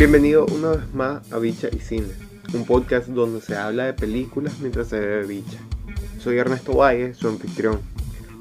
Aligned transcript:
Bienvenido 0.00 0.46
una 0.46 0.70
vez 0.70 0.94
más 0.94 1.30
a 1.30 1.38
Bicha 1.38 1.68
y 1.70 1.78
Cine, 1.78 2.08
un 2.54 2.64
podcast 2.64 3.08
donde 3.08 3.42
se 3.42 3.54
habla 3.54 3.84
de 3.84 3.92
películas 3.92 4.54
mientras 4.60 4.88
se 4.88 4.98
bebe 4.98 5.26
bicha. 5.26 5.58
Soy 6.18 6.38
Ernesto 6.38 6.72
Valle, 6.74 7.12
su 7.12 7.28
anfitrión, 7.28 7.82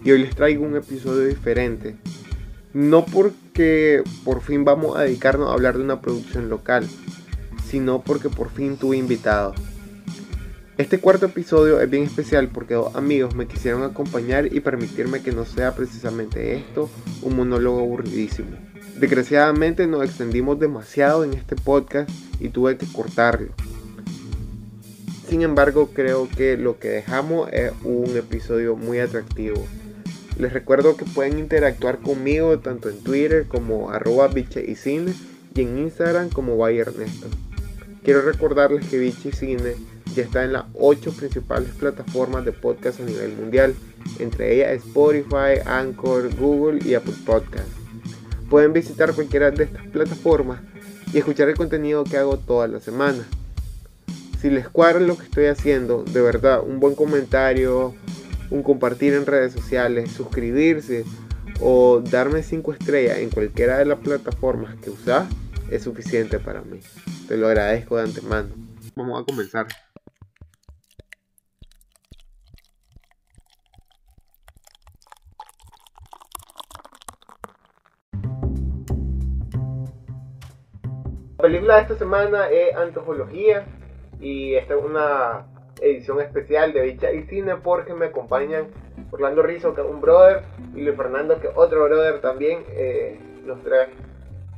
y 0.05 0.11
hoy 0.11 0.19
les 0.19 0.33
traigo 0.33 0.63
un 0.63 0.77
episodio 0.77 1.25
diferente. 1.27 1.97
No 2.71 3.03
porque 3.05 4.03
por 4.23 4.39
fin 4.39 4.63
vamos 4.63 4.95
a 4.95 5.01
dedicarnos 5.01 5.49
a 5.49 5.53
hablar 5.53 5.75
de 5.75 5.83
una 5.83 5.99
producción 5.99 6.47
local, 6.47 6.87
sino 7.69 8.03
porque 8.03 8.29
por 8.29 8.49
fin 8.49 8.77
tuve 8.77 8.95
invitado. 8.95 9.53
Este 10.79 10.97
cuarto 10.97 11.25
episodio 11.25 11.81
es 11.81 11.89
bien 11.89 12.03
especial 12.03 12.47
porque 12.47 12.73
dos 12.73 12.95
amigos 12.95 13.35
me 13.35 13.47
quisieron 13.47 13.83
acompañar 13.83 14.45
y 14.45 14.61
permitirme 14.61 15.21
que 15.21 15.33
no 15.33 15.43
sea 15.43 15.75
precisamente 15.75 16.55
esto 16.55 16.89
un 17.21 17.35
monólogo 17.35 17.81
aburridísimo. 17.81 18.51
Desgraciadamente 18.97 19.87
nos 19.87 20.05
extendimos 20.05 20.57
demasiado 20.57 21.25
en 21.25 21.33
este 21.33 21.57
podcast 21.57 22.09
y 22.39 22.47
tuve 22.47 22.77
que 22.77 22.85
cortarlo. 22.93 23.49
Sin 25.27 25.41
embargo, 25.41 25.89
creo 25.93 26.29
que 26.29 26.55
lo 26.55 26.79
que 26.79 26.87
dejamos 26.87 27.51
es 27.51 27.73
un 27.83 28.15
episodio 28.15 28.77
muy 28.77 28.99
atractivo. 28.99 29.61
Les 30.37 30.53
recuerdo 30.53 30.95
que 30.95 31.03
pueden 31.03 31.39
interactuar 31.39 31.99
conmigo 31.99 32.57
tanto 32.59 32.87
en 32.87 33.03
Twitter 33.03 33.47
como 33.49 33.89
arroba 33.89 34.29
biche 34.29 34.63
y 34.65 35.59
en 35.59 35.77
Instagram 35.77 36.29
como 36.29 36.55
Vaya 36.55 36.83
Ernesto. 36.83 37.27
Quiero 38.01 38.21
recordarles 38.21 38.87
que 38.87 38.97
Biche 38.97 39.33
Cine 39.33 39.75
ya 40.15 40.23
está 40.23 40.43
en 40.43 40.53
las 40.53 40.65
8 40.73 41.13
principales 41.13 41.69
plataformas 41.71 42.45
de 42.45 42.51
podcast 42.51 42.99
a 42.99 43.03
nivel 43.03 43.35
mundial, 43.35 43.75
entre 44.19 44.55
ellas 44.55 44.83
Spotify, 44.85 45.61
Anchor, 45.65 46.33
Google 46.35 46.79
y 46.83 46.95
Apple 46.95 47.13
Podcast. 47.25 47.67
Pueden 48.49 48.73
visitar 48.73 49.13
cualquiera 49.13 49.51
de 49.51 49.65
estas 49.65 49.85
plataformas 49.87 50.61
y 51.13 51.17
escuchar 51.17 51.49
el 51.49 51.57
contenido 51.57 52.03
que 52.03 52.17
hago 52.17 52.37
toda 52.37 52.67
la 52.67 52.79
semana. 52.79 53.23
Si 54.41 54.49
les 54.49 54.69
cuadra 54.69 54.99
lo 54.99 55.17
que 55.17 55.23
estoy 55.23 55.45
haciendo, 55.45 56.03
de 56.03 56.21
verdad, 56.21 56.63
un 56.65 56.79
buen 56.79 56.95
comentario, 56.95 57.93
un 58.49 58.63
compartir 58.63 59.13
en 59.13 59.25
redes 59.25 59.53
sociales, 59.53 60.11
suscribirse 60.11 61.03
o 61.59 61.99
darme 61.99 62.41
5 62.41 62.73
estrellas 62.73 63.17
en 63.19 63.29
cualquiera 63.29 63.77
de 63.77 63.85
las 63.85 63.99
plataformas 63.99 64.75
que 64.77 64.89
usas 64.89 65.27
es 65.69 65.83
suficiente 65.83 66.39
para 66.39 66.61
mí. 66.61 66.79
Te 67.27 67.37
lo 67.37 67.47
agradezco 67.47 67.97
de 67.97 68.03
antemano. 68.03 68.49
Vamos 68.95 69.21
a 69.21 69.25
comenzar. 69.25 69.67
Película 81.49 81.77
de 81.77 81.81
esta 81.81 81.95
semana 81.95 82.47
es 82.51 82.75
Antología 82.75 83.65
y 84.19 84.53
esta 84.53 84.75
es 84.75 84.83
una 84.83 85.47
edición 85.81 86.21
especial 86.21 86.73
de 86.73 86.81
Bicha 86.81 87.11
y 87.11 87.23
Cine 87.23 87.55
porque 87.55 87.95
me 87.95 88.05
acompañan 88.05 88.67
Orlando 89.09 89.41
Rizzo, 89.41 89.73
que 89.73 89.81
es 89.81 89.87
un 89.87 89.99
brother, 89.99 90.43
y 90.75 90.81
Luis 90.81 90.95
Fernando, 90.95 91.41
que 91.41 91.47
es 91.47 91.53
otro 91.55 91.85
brother 91.85 92.21
también. 92.21 92.65
Eh, 92.69 93.19
los 93.47 93.63
tres 93.63 93.87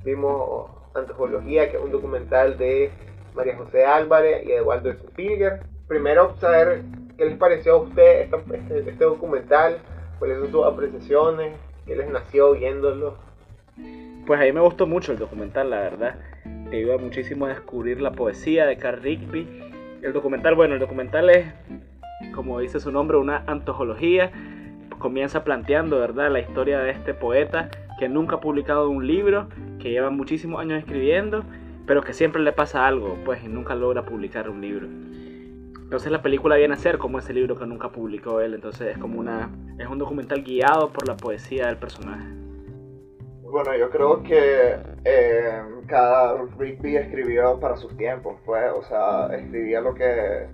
vimos 0.03 0.69
Antología, 0.93 1.71
que 1.71 1.77
es 1.77 1.81
un 1.81 1.91
documental 1.91 2.57
de 2.57 2.91
María 3.35 3.55
José 3.55 3.85
Álvarez 3.85 4.45
y 4.45 4.51
Eduardo 4.51 4.91
Spilger. 4.91 5.61
Primero, 5.87 6.35
saber 6.41 6.81
qué 7.17 7.23
les 7.23 7.37
pareció 7.37 7.75
a 7.75 7.77
usted 7.83 8.27
este, 8.33 8.79
este, 8.79 9.05
documental, 9.05 9.77
cuáles 10.19 10.39
son 10.39 10.51
sus 10.51 10.65
apreciaciones, 10.65 11.53
qué 11.85 11.95
les 11.95 12.09
nació 12.09 12.51
viéndolo. 12.51 13.15
Pues 14.27 14.41
a 14.41 14.43
mí 14.43 14.51
me 14.51 14.59
gustó 14.59 14.85
mucho 14.87 15.13
el 15.13 15.19
documental, 15.19 15.69
la 15.69 15.79
verdad. 15.79 16.15
Te 16.71 16.77
ayuda 16.77 16.97
muchísimo 16.97 17.47
a 17.47 17.49
descubrir 17.49 17.99
la 17.99 18.13
poesía 18.13 18.65
de 18.65 18.77
Carl 18.77 19.01
Rigby. 19.01 19.45
El 20.01 20.13
documental, 20.13 20.55
bueno, 20.55 20.75
el 20.75 20.79
documental 20.79 21.29
es, 21.29 21.45
como 22.33 22.61
dice 22.61 22.79
su 22.79 22.93
nombre, 22.93 23.17
una 23.17 23.43
antología. 23.45 24.31
Comienza 24.97 25.43
planteando, 25.43 25.99
¿verdad?, 25.99 26.31
la 26.31 26.39
historia 26.39 26.79
de 26.79 26.91
este 26.91 27.13
poeta 27.13 27.69
que 27.99 28.07
nunca 28.07 28.37
ha 28.37 28.39
publicado 28.39 28.89
un 28.89 29.05
libro, 29.05 29.49
que 29.79 29.91
lleva 29.91 30.11
muchísimos 30.11 30.61
años 30.61 30.79
escribiendo, 30.79 31.43
pero 31.85 32.03
que 32.03 32.13
siempre 32.13 32.41
le 32.41 32.53
pasa 32.53 32.87
algo, 32.87 33.17
pues, 33.25 33.43
y 33.43 33.49
nunca 33.49 33.75
logra 33.75 34.05
publicar 34.05 34.49
un 34.49 34.61
libro. 34.61 34.87
Entonces 34.87 36.09
la 36.09 36.21
película 36.21 36.55
viene 36.55 36.73
a 36.73 36.77
ser 36.77 36.99
como 36.99 37.19
ese 37.19 37.33
libro 37.33 37.59
que 37.59 37.65
nunca 37.65 37.89
publicó 37.89 38.39
él, 38.39 38.53
entonces 38.53 38.95
es 38.95 38.97
como 38.97 39.19
una 39.19 39.49
es 39.77 39.87
un 39.87 39.97
documental 39.97 40.41
guiado 40.41 40.89
por 40.93 41.05
la 41.05 41.17
poesía 41.17 41.67
del 41.67 41.75
personaje. 41.75 42.40
Bueno, 43.51 43.75
yo 43.75 43.89
creo 43.89 44.23
que 44.23 44.77
eh, 45.03 45.61
cada 45.85 46.41
Rigby 46.57 46.95
escribió 46.95 47.59
para 47.59 47.75
sus 47.75 47.97
tiempos, 47.97 48.37
pues, 48.45 48.71
o 48.73 48.81
sea, 48.83 49.27
escribía 49.35 49.81
lo 49.81 49.93
que 49.93 50.47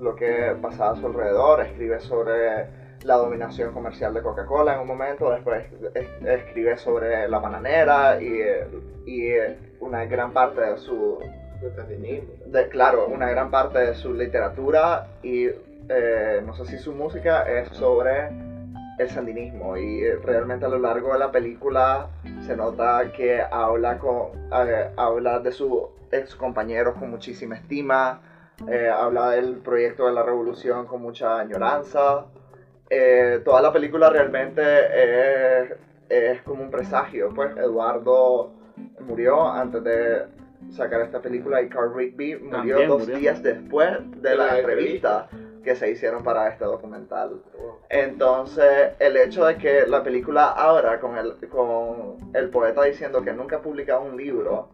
lo 0.00 0.14
que 0.14 0.54
pasaba 0.62 0.92
a 0.92 0.96
su 0.96 1.06
alrededor, 1.06 1.60
escribe 1.62 1.98
sobre 1.98 2.68
la 3.02 3.16
dominación 3.16 3.74
comercial 3.74 4.14
de 4.14 4.22
Coca-Cola 4.22 4.74
en 4.74 4.80
un 4.80 4.86
momento, 4.86 5.30
después 5.32 5.64
escribe 6.24 6.76
sobre 6.78 7.28
la 7.28 7.40
bananera 7.40 8.22
y, 8.22 8.40
y 9.04 9.32
una 9.80 10.04
gran 10.04 10.32
parte 10.32 10.60
de 10.60 10.78
su... 10.78 11.18
De, 12.46 12.68
claro, 12.68 13.08
una 13.08 13.28
gran 13.30 13.50
parte 13.50 13.80
de 13.80 13.94
su 13.94 14.14
literatura 14.14 15.08
y 15.24 15.46
eh, 15.88 16.40
no 16.46 16.54
sé 16.54 16.66
si 16.66 16.78
su 16.78 16.92
música 16.92 17.42
es 17.50 17.68
sobre 17.70 18.30
el 18.98 19.10
sandinismo 19.10 19.76
y 19.76 20.08
realmente 20.10 20.66
a 20.66 20.68
lo 20.68 20.78
largo 20.78 21.12
de 21.12 21.18
la 21.18 21.30
película 21.30 22.08
se 22.44 22.56
nota 22.56 23.12
que 23.12 23.40
habla, 23.40 23.98
con, 23.98 24.30
eh, 24.52 24.90
habla 24.96 25.38
de 25.38 25.52
sus 25.52 25.72
ex 26.10 26.34
compañeros 26.34 26.96
con 26.98 27.10
muchísima 27.10 27.56
estima, 27.56 28.20
eh, 28.68 28.88
habla 28.88 29.30
del 29.30 29.56
proyecto 29.58 30.06
de 30.06 30.12
la 30.12 30.22
revolución 30.22 30.86
con 30.86 31.00
mucha 31.00 31.38
añoranza 31.38 32.26
eh, 32.90 33.42
toda 33.44 33.60
la 33.60 33.72
película 33.72 34.08
realmente 34.08 34.62
es, 36.08 36.42
como 36.42 36.62
un 36.62 36.70
presagio. 36.70 37.30
Pues 37.34 37.56
Eduardo 37.56 38.50
murió 39.00 39.46
antes 39.48 39.84
de 39.84 40.26
sacar 40.70 41.00
esta 41.00 41.20
película 41.20 41.62
y 41.62 41.68
Carl 41.68 41.94
Rigby 41.94 42.36
murió 42.36 42.86
dos 42.86 43.06
días 43.06 43.42
después 43.42 43.98
de 44.22 44.36
la 44.36 44.58
entrevista 44.58 45.28
que 45.64 45.74
se 45.74 45.90
hicieron 45.90 46.22
para 46.22 46.48
este 46.48 46.64
documental. 46.64 47.42
Entonces, 47.90 48.92
el 48.98 49.16
hecho 49.16 49.44
de 49.44 49.56
que 49.56 49.86
la 49.86 50.02
película 50.02 50.52
abra 50.52 51.00
con 51.00 51.16
el, 51.16 51.36
con 51.48 52.30
el 52.34 52.48
poeta 52.50 52.82
diciendo 52.84 53.22
que 53.22 53.32
nunca 53.32 53.56
ha 53.56 53.62
publicado 53.62 54.02
un 54.02 54.16
libro, 54.16 54.68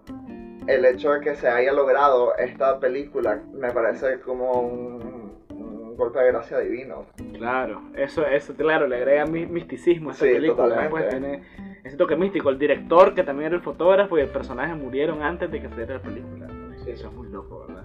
el 0.67 0.85
hecho 0.85 1.13
de 1.13 1.21
que 1.21 1.37
se 1.37 1.49
haya 1.49 1.73
logrado 1.73 2.37
esta 2.37 2.79
película 2.81 3.41
me 3.53 3.71
parece 3.71 4.21
como 4.21 4.61
un 4.61 5.97
golpe 5.97 6.19
de 6.21 6.33
gracia 6.33 6.59
divino. 6.59 7.07
Claro, 7.35 7.83
eso, 7.97 8.27
eso 8.27 8.55
claro, 8.55 8.87
le 8.87 8.97
agrega 8.97 9.27
misticismo 9.27 10.11
a 10.11 10.13
esta 10.13 10.25
película. 10.25 10.89
Pues, 10.91 11.09
tiene 11.09 11.43
ese 11.85 11.97
toque 11.97 12.17
místico. 12.17 12.51
El 12.51 12.59
director, 12.59 13.15
que 13.15 13.23
también 13.23 13.49
era 13.49 13.57
el 13.57 13.63
fotógrafo, 13.63 14.19
y 14.19 14.23
el 14.23 14.29
personaje 14.29 14.75
murieron 14.75 15.23
antes 15.23 15.51
de 15.51 15.61
que 15.61 15.69
se 15.69 15.87
la 15.87 16.01
película. 16.01 16.49
Eso 16.87 17.09
es 17.09 17.13
muy 17.13 17.29
loco, 17.29 17.67
¿verdad? 17.67 17.85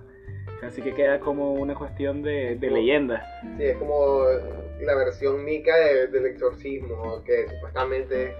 Así 0.62 0.82
que 0.82 0.94
queda 0.94 1.20
como 1.20 1.54
una 1.54 1.74
cuestión 1.74 2.22
de, 2.22 2.58
de 2.58 2.70
leyenda. 2.70 3.24
Sí, 3.58 3.64
es 3.64 3.78
como 3.78 4.26
la 4.82 4.96
versión 4.96 5.44
mica 5.46 5.74
del 6.12 6.26
exorcismo, 6.26 7.24
que 7.24 7.48
supuestamente 7.48 8.36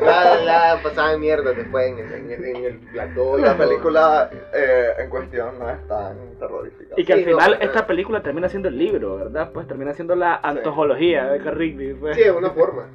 la, 0.00 0.36
la 0.42 0.80
pasaba 0.82 1.16
mierda 1.18 1.52
después 1.52 1.88
en 1.88 1.98
el, 1.98 2.44
en 2.44 2.64
el, 2.64 2.78
plató. 2.92 3.36
La 3.36 3.56
película 3.56 4.30
eh, 4.54 4.92
en 4.98 5.10
cuestión 5.10 5.58
no 5.58 5.70
es 5.70 5.86
tan 5.88 6.16
terrorífica. 6.38 6.94
Y 6.96 7.04
que 7.04 7.12
al 7.12 7.24
final 7.24 7.58
esta 7.60 7.86
película 7.86 8.22
termina 8.22 8.48
siendo 8.48 8.68
el 8.68 8.78
libro, 8.78 9.16
¿verdad? 9.16 9.50
Pues 9.52 9.66
termina 9.66 9.92
siendo 9.92 10.14
la 10.14 10.36
antología 10.36 11.26
de 11.26 11.42
Carrigby. 11.42 11.94
Pues. 11.94 12.16
Sí, 12.16 12.22
de 12.22 12.32
una 12.32 12.50
forma. 12.50 12.88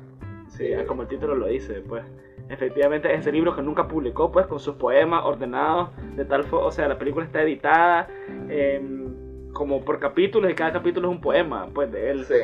Sí, 0.48 0.72
como 0.88 1.04
el 1.04 1.08
título 1.08 1.36
lo 1.36 1.48
dice, 1.48 1.82
pues. 1.88 2.04
Efectivamente, 2.50 3.14
ese 3.14 3.32
libro 3.32 3.56
que 3.56 3.62
nunca 3.62 3.88
publicó, 3.88 4.32
pues, 4.32 4.48
con 4.48 4.60
sus 4.60 4.76
poemas 4.76 5.26
ordenados 5.26 5.90
de 6.16 6.24
tal 6.26 6.44
forma, 6.46 6.68
o 6.68 6.72
sea, 6.72 6.88
la 6.88 6.98
película 6.98 7.26
está 7.26 7.42
editada 7.42 8.08
em, 8.50 9.52
como 9.52 9.84
por 9.84 10.00
capítulos 10.00 10.50
y 10.50 10.56
cada 10.56 10.72
capítulo 10.72 11.10
es 11.10 11.16
un 11.16 11.22
poema, 11.22 11.68
pues, 11.74 11.92
de 11.92 12.12
él. 12.12 12.26
Sí 12.26 12.36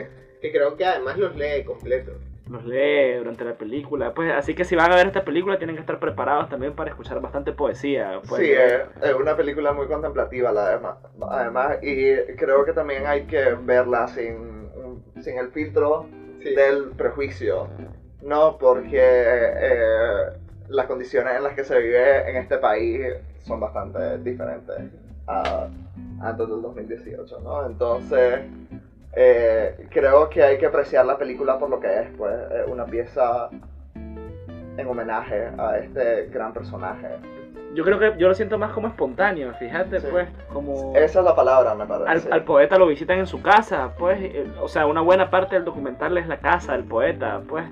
que 0.44 0.52
creo 0.52 0.76
que 0.76 0.86
además 0.86 1.18
los 1.18 1.36
lee 1.38 1.64
completo. 1.64 2.12
Los 2.50 2.66
lee 2.66 3.16
durante 3.18 3.46
la 3.46 3.54
película. 3.54 4.14
Pues 4.14 4.30
así 4.34 4.54
que 4.54 4.66
si 4.66 4.76
van 4.76 4.92
a 4.92 4.96
ver 4.98 5.08
esta 5.08 5.24
película 5.24 5.58
tienen 5.58 5.78
que 5.78 5.80
estar 5.80 6.00
preparados 6.02 6.50
también 6.50 6.74
para 6.74 6.90
escuchar 6.90 7.22
bastante 7.22 7.54
poesía. 7.54 8.20
Pues. 8.28 8.42
Sí, 8.42 8.52
es, 8.52 9.14
una 9.18 9.38
película 9.38 9.72
muy 9.72 9.88
contemplativa 9.88 10.50
además, 10.50 10.98
además. 11.32 11.78
Y 11.82 12.36
creo 12.36 12.66
que 12.66 12.74
también 12.74 13.08
hay 13.08 13.24
que 13.26 13.56
verla 13.64 14.10
sin, 14.10 14.70
sin 15.22 15.38
el 15.38 15.50
filtro 15.52 16.08
del 16.40 16.90
prejuicio. 16.98 17.70
No, 18.24 18.58
porque 18.58 18.98
eh, 19.00 20.26
las 20.70 20.86
condiciones 20.86 21.36
en 21.38 21.44
las 21.44 21.54
que 21.54 21.64
se 21.64 21.78
vive 21.80 22.30
en 22.30 22.38
este 22.38 22.58
país 22.58 23.02
son 23.44 23.60
bastante 23.60 24.18
diferentes 24.20 24.76
a 25.28 25.68
antes 26.22 26.48
del 26.48 26.62
2018, 26.62 27.40
¿no? 27.42 27.66
Entonces 27.66 28.40
eh, 29.16 29.88
creo 29.92 30.30
que 30.30 30.42
hay 30.42 30.58
que 30.58 30.66
apreciar 30.66 31.06
la 31.06 31.18
película 31.18 31.60
por 31.60 31.70
lo 31.70 31.80
que 31.80 32.00
es, 32.00 32.08
pues, 32.18 32.34
una 32.68 32.86
pieza 32.86 33.50
en 33.96 34.88
homenaje 34.88 35.50
a 35.58 35.78
este 35.78 36.28
gran 36.28 36.54
personaje. 36.54 37.08
yo 37.76 37.84
creo 37.84 37.98
que 38.00 38.14
yo 38.18 38.28
lo 38.28 38.34
siento 38.36 38.58
más 38.58 38.72
como 38.72 38.88
espontáneo, 38.88 39.52
fíjate, 39.56 40.00
Sí. 40.00 40.08
pues, 40.12 40.30
como 40.52 40.94
Esa 40.96 41.20
es 41.20 41.26
la 41.26 41.36
palabra, 41.36 41.74
me 41.76 41.82
al, 41.84 41.88
parece. 41.88 42.32
al 42.32 42.44
poeta 42.44 42.78
lo 42.78 42.88
visitan 42.88 43.18
en 43.20 43.26
su 43.28 43.42
casa, 43.42 43.92
pues, 43.98 44.20
eh, 44.22 44.46
o 44.62 44.68
sea, 44.68 44.86
una 44.86 45.02
buena 45.02 45.30
parte 45.30 45.56
del 45.56 45.66
documental 45.66 46.18
es 46.18 46.28
la 46.28 46.38
casa 46.38 46.72
del 46.74 46.84
poeta, 46.86 47.42
pues. 47.48 47.66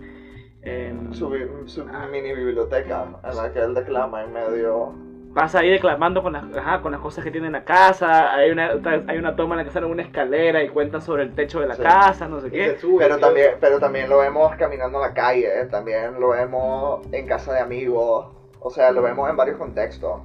Em, 0.63 1.13
Su, 1.13 1.30
bi- 1.30 1.48
su 1.66 1.86
mini 2.12 2.34
biblioteca 2.34 3.06
en 3.24 3.36
la 3.36 3.52
que 3.54 3.60
él 3.60 3.74
declama 3.74 4.24
en 4.24 4.34
medio. 4.34 4.94
pasa 5.34 5.60
ahí 5.60 5.69
declamando 5.69 6.22
con 6.22 6.34
las, 6.34 6.44
ajá, 6.58 6.81
con 6.81 6.92
las 6.92 7.00
cosas 7.02 7.24
que 7.24 7.31
tiene 7.31 7.48
en 7.48 7.54
la 7.54 7.63
casa, 7.63 8.34
hay 8.34 8.52
una, 8.52 8.72
hay 9.08 9.18
una 9.18 9.36
toma 9.36 9.56
en 9.56 9.60
la 9.60 9.63
que 9.63 9.69
sale 9.72 9.86
una 9.86 10.02
escalera 10.04 10.62
y 10.62 10.69
cuenta 10.69 11.00
sobre 11.02 11.24
el 11.24 11.34
techo 11.34 11.62
de 11.62 11.68
la 11.68 11.75
Sí. 11.75 11.81
casa, 11.84 12.28
no 12.28 12.42
sé 12.42 12.48
Y 12.48 12.52
qué. 12.52 12.78
sube, 12.78 13.04
Pero 13.04 13.18
también, 13.18 13.52
pero 13.62 13.80
también 13.80 14.10
lo 14.10 14.19
vemos 14.19 14.54
caminando 14.58 14.98
en 14.98 15.02
la 15.10 15.13
calle, 15.13 15.50
también 15.72 16.19
lo 16.19 16.30
vemos 16.30 17.08
en 17.13 17.25
casa 17.28 17.54
de 17.54 17.60
amigos, 17.62 18.28
o 18.60 18.69
sea, 18.69 18.92
lo 18.92 19.02
vemos 19.02 19.30
en 19.30 19.38
varios 19.38 19.58
contextos. 19.58 20.22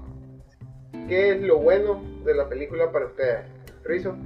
¿Qué 1.09 1.31
es 1.33 1.41
lo 1.43 1.59
bueno 1.59 2.03
de 2.25 2.35
la 2.35 2.49
película 2.49 2.91
para 2.91 3.06
ustedes? 3.06 3.47
Rizo. 3.85 4.17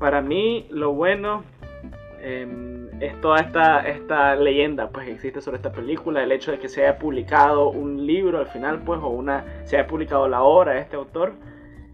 Para 0.00 0.20
mí, 0.20 0.66
lo 0.70 0.92
bueno 0.94 1.44
em, 2.20 2.81
es 3.00 3.20
toda 3.20 3.40
esta, 3.40 3.80
esta 3.88 4.34
leyenda 4.36 4.88
pues, 4.90 5.06
que 5.06 5.12
existe 5.12 5.40
sobre 5.40 5.56
esta 5.56 5.72
película, 5.72 6.22
el 6.22 6.32
hecho 6.32 6.52
de 6.52 6.58
que 6.58 6.68
se 6.68 6.82
haya 6.82 6.98
publicado 6.98 7.70
un 7.70 8.06
libro 8.06 8.38
al 8.38 8.46
final, 8.46 8.82
pues, 8.84 9.00
o 9.02 9.08
una, 9.08 9.44
se 9.64 9.76
haya 9.76 9.86
publicado 9.86 10.28
la 10.28 10.42
obra 10.42 10.74
de 10.74 10.80
este 10.80 10.96
autor, 10.96 11.32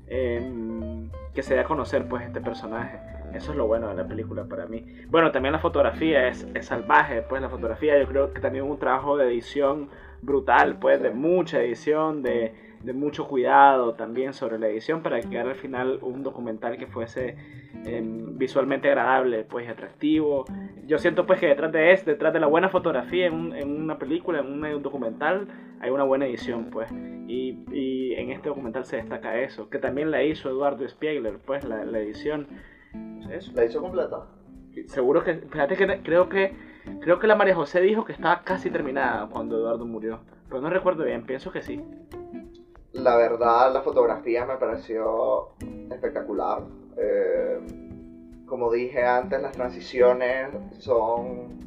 em, 0.07 1.11
que 1.35 1.43
se 1.43 1.55
dé 1.55 1.61
a 1.61 1.65
conocer 1.65 2.07
pues, 2.09 2.25
este 2.25 2.41
personaje. 2.41 2.99
Eso 3.33 3.53
es 3.53 3.59
lo 3.59 3.67
bueno 3.67 3.89
de 3.89 3.95
la 3.95 4.07
película 4.07 4.45
para 4.45 4.67
mí. 4.67 4.87
Bueno, 5.09 5.31
también 5.33 5.53
la 5.53 5.59
fotografía 5.59 6.29
es, 6.29 6.47
es 6.55 6.67
salvaje, 6.67 7.23
pues 7.23 7.43
la 7.43 7.51
fotografía 7.51 7.99
yo 7.99 8.07
creo 8.07 8.33
que 8.33 8.41
también 8.41 8.65
un 8.65 8.79
trabajo 8.79 9.17
de 9.17 9.27
edición 9.27 9.91
brutal, 10.23 10.79
pues 10.79 11.01
de 11.03 11.11
mucha 11.11 11.61
edición, 11.61 12.23
de, 12.23 12.55
de 12.83 12.93
mucho 12.93 13.27
cuidado 13.27 13.95
también 13.95 14.33
sobre 14.33 14.59
la 14.59 14.69
edición 14.69 15.03
para 15.03 15.21
que 15.21 15.29
quedara 15.29 15.51
al 15.51 15.57
final 15.57 15.99
un 16.03 16.23
documental 16.23 16.77
que 16.79 16.87
fuese 16.87 17.37
em, 17.85 18.39
visualmente 18.39 18.89
agradable, 18.89 19.45
pues 19.45 19.69
atractivo. 19.69 20.45
Yo 20.87 20.99
siento 20.99 21.27
pues 21.27 21.41
que 21.41 21.47
detrás 21.49 21.73
de 21.73 21.93
eso, 21.93 22.05
detrás 22.07 22.33
de 22.33 22.41
la 22.41 22.47
buena 22.47 22.69
fotografía 22.69 23.27
en, 23.27 23.35
un- 23.35 23.55
en 23.55 23.71
una 23.81 23.99
película, 23.99 24.41
en 24.41 24.47
un 24.65 24.83
documental, 24.83 25.49
hay 25.81 25.91
una 25.91 26.05
buena 26.05 26.27
edición, 26.27 26.71
pues. 26.71 26.91
Y, 27.27 27.59
y 27.73 28.15
en 28.15 28.31
este 28.31 28.49
documental 28.49 28.85
se 28.85 28.97
destaca 28.97 29.39
eso, 29.39 29.69
que 29.69 29.79
también 29.79 30.11
la 30.11 30.23
hizo 30.23 30.49
Eduardo 30.49 30.89
Spiegler, 30.89 31.39
pues 31.45 31.65
la, 31.65 31.85
la 31.85 31.99
edición. 31.99 32.47
Eso. 33.31 33.53
¿La 33.55 33.65
hizo 33.65 33.81
completa? 33.83 34.23
Seguro 34.87 35.23
que, 35.25 35.35
fíjate 35.35 35.77
que 35.77 36.01
creo 36.03 36.29
que 36.29 36.53
creo 37.01 37.19
que 37.19 37.27
la 37.27 37.35
María 37.35 37.55
José 37.55 37.81
dijo 37.83 38.05
que 38.05 38.13
estaba 38.13 38.43
casi 38.43 38.71
terminada 38.71 39.27
cuando 39.29 39.59
Eduardo 39.59 39.85
murió, 39.85 40.21
pero 40.49 40.61
no 40.63 40.71
recuerdo 40.71 41.05
bien, 41.05 41.25
pienso 41.27 41.51
que 41.53 41.61
sí. 41.63 41.83
La 42.99 43.17
verdad, 43.17 43.73
la 43.73 43.83
fotografía 43.83 44.45
me 44.45 44.57
pareció 44.57 45.51
espectacular. 45.91 46.63
Eh, 46.97 47.59
como 48.47 48.73
dije 48.73 49.05
antes, 49.05 49.41
las 49.41 49.53
transiciones 49.53 50.49
son 50.79 51.59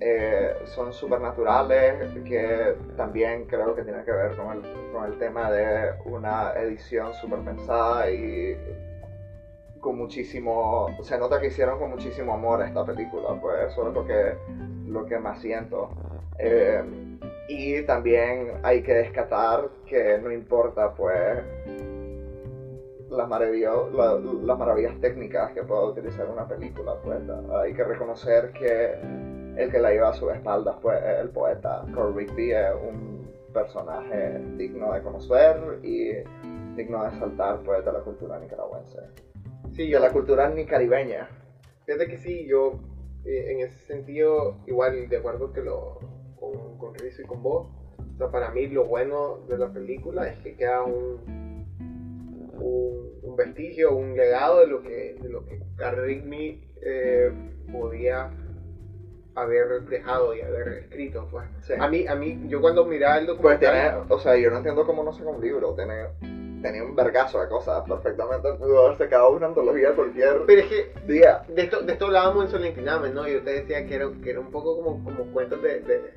eh, 0.00 0.54
son 0.66 0.92
supernaturales, 0.92 2.12
que 2.24 2.76
también 2.96 3.46
creo 3.46 3.74
que 3.74 3.82
tiene 3.84 4.04
que 4.04 4.10
ver 4.10 4.36
con 4.36 4.52
el, 4.52 4.92
con 4.92 5.04
el 5.04 5.18
tema 5.18 5.50
de 5.50 5.92
una 6.04 6.52
edición 6.54 7.14
super 7.14 7.38
pensada 7.40 8.10
y 8.10 8.56
con 9.80 9.96
muchísimo, 9.96 10.88
se 11.02 11.16
nota 11.16 11.40
que 11.40 11.46
hicieron 11.46 11.78
con 11.78 11.90
muchísimo 11.90 12.34
amor 12.34 12.62
esta 12.62 12.84
película, 12.84 13.38
pues 13.40 13.70
eso 13.70 13.88
es 13.88 13.94
lo 13.94 14.04
que, 14.04 14.34
lo 14.86 15.06
que 15.06 15.18
más 15.18 15.40
siento. 15.40 15.90
Eh, 16.38 16.82
y 17.48 17.82
también 17.82 18.54
hay 18.62 18.80
que 18.80 18.94
descatar 18.94 19.68
que 19.86 20.18
no 20.18 20.30
importa 20.30 20.88
pues 20.92 21.42
las, 23.10 23.28
la- 23.28 24.18
las 24.42 24.56
maravillas 24.56 24.98
técnicas 25.00 25.52
que 25.52 25.62
pueda 25.62 25.82
utilizar 25.84 26.28
una 26.28 26.46
película, 26.46 26.94
pues 27.02 27.20
hay 27.50 27.72
que 27.72 27.84
reconocer 27.84 28.50
que 28.52 28.92
el 29.56 29.70
que 29.70 29.78
la 29.78 29.90
lleva 29.92 30.08
a 30.08 30.12
su 30.14 30.28
espalda 30.30 30.72
fue 30.80 30.98
el 31.20 31.28
poeta. 31.30 31.82
Carl 31.94 32.14
Rigby, 32.14 32.52
es 32.52 32.72
un 32.72 33.30
personaje 33.52 34.40
digno 34.56 34.92
de 34.92 35.00
conocer 35.00 35.78
y 35.82 36.12
digno 36.74 37.04
de 37.04 37.10
saltar 37.18 37.60
pues 37.62 37.84
de 37.84 37.92
la 37.92 38.00
cultura 38.00 38.36
nicaragüense, 38.38 38.98
Sí, 39.70 39.90
de 39.90 40.00
la 40.00 40.10
cultura 40.10 40.48
nicaribeña. 40.48 41.28
Fíjate 41.86 42.08
que 42.08 42.16
sí, 42.16 42.46
yo 42.46 42.72
eh, 43.24 43.52
en 43.52 43.60
ese 43.60 43.78
sentido, 43.86 44.56
igual 44.66 45.08
de 45.08 45.16
acuerdo 45.16 45.52
que 45.52 45.60
lo 45.60 45.98
con, 46.52 46.78
con 46.78 46.94
Rizzo 46.94 47.22
y 47.22 47.26
con 47.26 47.42
vos, 47.42 47.68
o 48.14 48.18
sea, 48.18 48.30
para 48.30 48.50
mí 48.50 48.66
lo 48.68 48.84
bueno 48.84 49.38
de 49.48 49.58
la 49.58 49.72
película 49.72 50.28
es 50.28 50.38
que 50.38 50.54
queda 50.56 50.82
un, 50.82 51.66
un, 52.60 53.12
un 53.22 53.36
vestigio, 53.36 53.96
un 53.96 54.16
legado 54.16 54.60
de 54.60 54.66
lo 54.68 54.82
que, 54.82 55.16
de 55.20 55.28
lo 55.28 55.44
que 55.44 55.60
Carl 55.76 56.04
Rigby 56.04 56.64
eh, 56.82 57.32
podía 57.72 58.30
haber 59.34 59.82
dejado 59.82 60.34
y 60.34 60.42
haber 60.42 60.68
escrito. 60.68 61.26
Pues. 61.30 61.46
Sí. 61.62 61.72
A 61.78 61.88
mí, 61.88 62.06
a 62.06 62.14
mí, 62.14 62.40
yo 62.46 62.60
cuando 62.60 62.84
miraba 62.84 63.18
el 63.18 63.26
Pues 63.26 63.36
documental, 63.36 63.72
tiene, 63.72 64.14
o 64.14 64.18
sea, 64.18 64.36
yo 64.36 64.50
no 64.50 64.58
entiendo 64.58 64.86
cómo 64.86 65.02
no 65.02 65.12
saca 65.12 65.30
un 65.30 65.42
libro, 65.42 65.74
tiene, 65.74 66.06
tenía 66.62 66.84
un 66.84 66.94
vergazo 66.94 67.40
de 67.40 67.48
cosas, 67.48 67.82
perfectamente 67.88 68.52
pudo 68.54 68.86
haber 68.86 68.98
sacado 68.98 69.32
una 69.32 69.46
antología 69.46 69.92
cualquier 69.92 70.42
pero 70.46 70.60
es 70.62 70.66
que 70.68 70.92
día. 71.06 71.42
de 71.48 71.62
esto, 71.62 71.82
de 71.82 71.92
esto 71.92 72.06
hablábamos 72.06 72.44
en 72.44 72.50
Solentiname, 72.50 73.10
¿no? 73.10 73.26
Yo 73.26 73.42
te 73.42 73.62
decía 73.62 73.86
que 73.86 73.96
era, 73.96 74.10
que 74.22 74.30
era 74.30 74.40
un 74.40 74.50
poco 74.50 74.76
como, 74.76 75.02
como 75.02 75.24
cuentos 75.32 75.60
de, 75.62 75.80
de, 75.80 76.12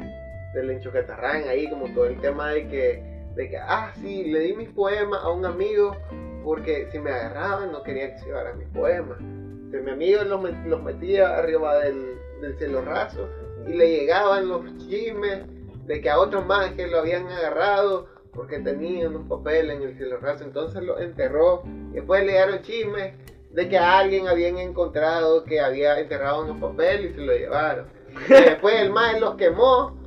del 0.57 0.69
enchuquetarrán 0.71 1.47
ahí, 1.47 1.69
como 1.69 1.87
todo 1.93 2.05
el 2.05 2.19
tema 2.19 2.51
de 2.51 2.67
que, 2.67 3.03
de 3.35 3.49
que, 3.49 3.57
ah, 3.57 3.91
sí, 4.01 4.23
le 4.25 4.39
di 4.39 4.53
mis 4.53 4.69
poemas 4.69 5.19
a 5.23 5.29
un 5.29 5.45
amigo 5.45 5.95
porque 6.43 6.87
si 6.91 6.99
me 6.99 7.11
agarraban 7.11 7.71
no 7.71 7.83
quería 7.83 8.11
que 8.13 8.19
se 8.19 8.25
llevaran 8.25 8.57
mis 8.57 8.69
poemas. 8.69 9.17
Entonces 9.19 9.83
mi 9.83 9.91
amigo 9.91 10.23
los, 10.23 10.41
met- 10.41 10.65
los 10.65 10.81
metía 10.81 11.37
arriba 11.37 11.77
del, 11.79 12.17
del 12.41 12.57
cielo 12.57 12.81
raso 12.81 13.27
y 13.67 13.73
le 13.73 13.89
llegaban 13.99 14.47
los 14.47 14.61
chismes 14.77 15.41
de 15.85 16.01
que 16.01 16.09
a 16.09 16.19
otros 16.19 16.45
más 16.45 16.71
que 16.71 16.87
lo 16.87 16.99
habían 16.99 17.27
agarrado 17.27 18.07
porque 18.33 18.59
tenía 18.59 19.07
unos 19.09 19.27
papeles 19.27 19.75
en 19.77 19.83
el 19.83 19.97
cielo 19.97 20.17
raso, 20.17 20.43
entonces 20.43 20.81
lo 20.83 20.99
enterró 20.99 21.63
después 21.91 22.23
le 22.25 22.33
dieron 22.33 22.61
chismes 22.61 23.13
de 23.51 23.67
que 23.67 23.77
a 23.77 23.97
alguien 23.99 24.27
habían 24.27 24.57
encontrado 24.57 25.43
que 25.43 25.59
había 25.59 25.99
enterrado 25.99 26.43
unos 26.43 26.57
papeles 26.61 27.11
y 27.11 27.15
se 27.15 27.21
lo 27.21 27.33
llevaron. 27.33 27.87
Y 28.29 28.33
después 28.45 28.75
el 28.79 28.91
más 28.91 29.19
los 29.19 29.35
quemó 29.35 29.97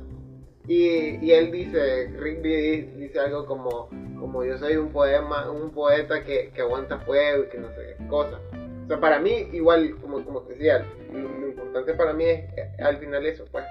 y, 0.67 1.25
y 1.25 1.31
él 1.31 1.51
dice, 1.51 2.07
Rigby 2.17 2.49
di- 2.55 2.81
dice 2.97 3.19
algo 3.19 3.45
como, 3.45 3.89
como 4.19 4.43
yo 4.43 4.57
soy 4.57 4.75
un 4.77 4.89
poema, 4.89 5.49
un 5.49 5.71
poeta 5.71 6.23
que, 6.23 6.51
que 6.53 6.61
aguanta 6.61 6.99
fuego 6.99 7.43
y 7.43 7.47
que 7.47 7.57
no 7.57 7.67
sé 7.69 7.95
qué 7.97 8.07
cosa. 8.07 8.39
O 8.85 8.87
sea, 8.87 8.99
para 8.99 9.19
mí, 9.19 9.47
igual, 9.53 9.95
como, 10.01 10.23
como 10.23 10.41
te 10.41 10.53
decía, 10.53 10.85
lo, 11.11 11.19
lo 11.39 11.47
importante 11.47 11.93
para 11.93 12.13
mí 12.13 12.25
es 12.25 12.39
eh, 12.57 12.71
al 12.79 12.97
final 12.97 13.25
eso, 13.25 13.45
pues. 13.51 13.65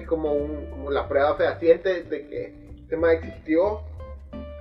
Es 0.00 0.06
como, 0.06 0.32
un, 0.32 0.66
como 0.70 0.90
la 0.90 1.08
prueba 1.08 1.34
fehaciente 1.36 2.02
de 2.04 2.26
que 2.28 2.44
este 2.46 2.86
tema 2.88 3.12
existió. 3.12 3.80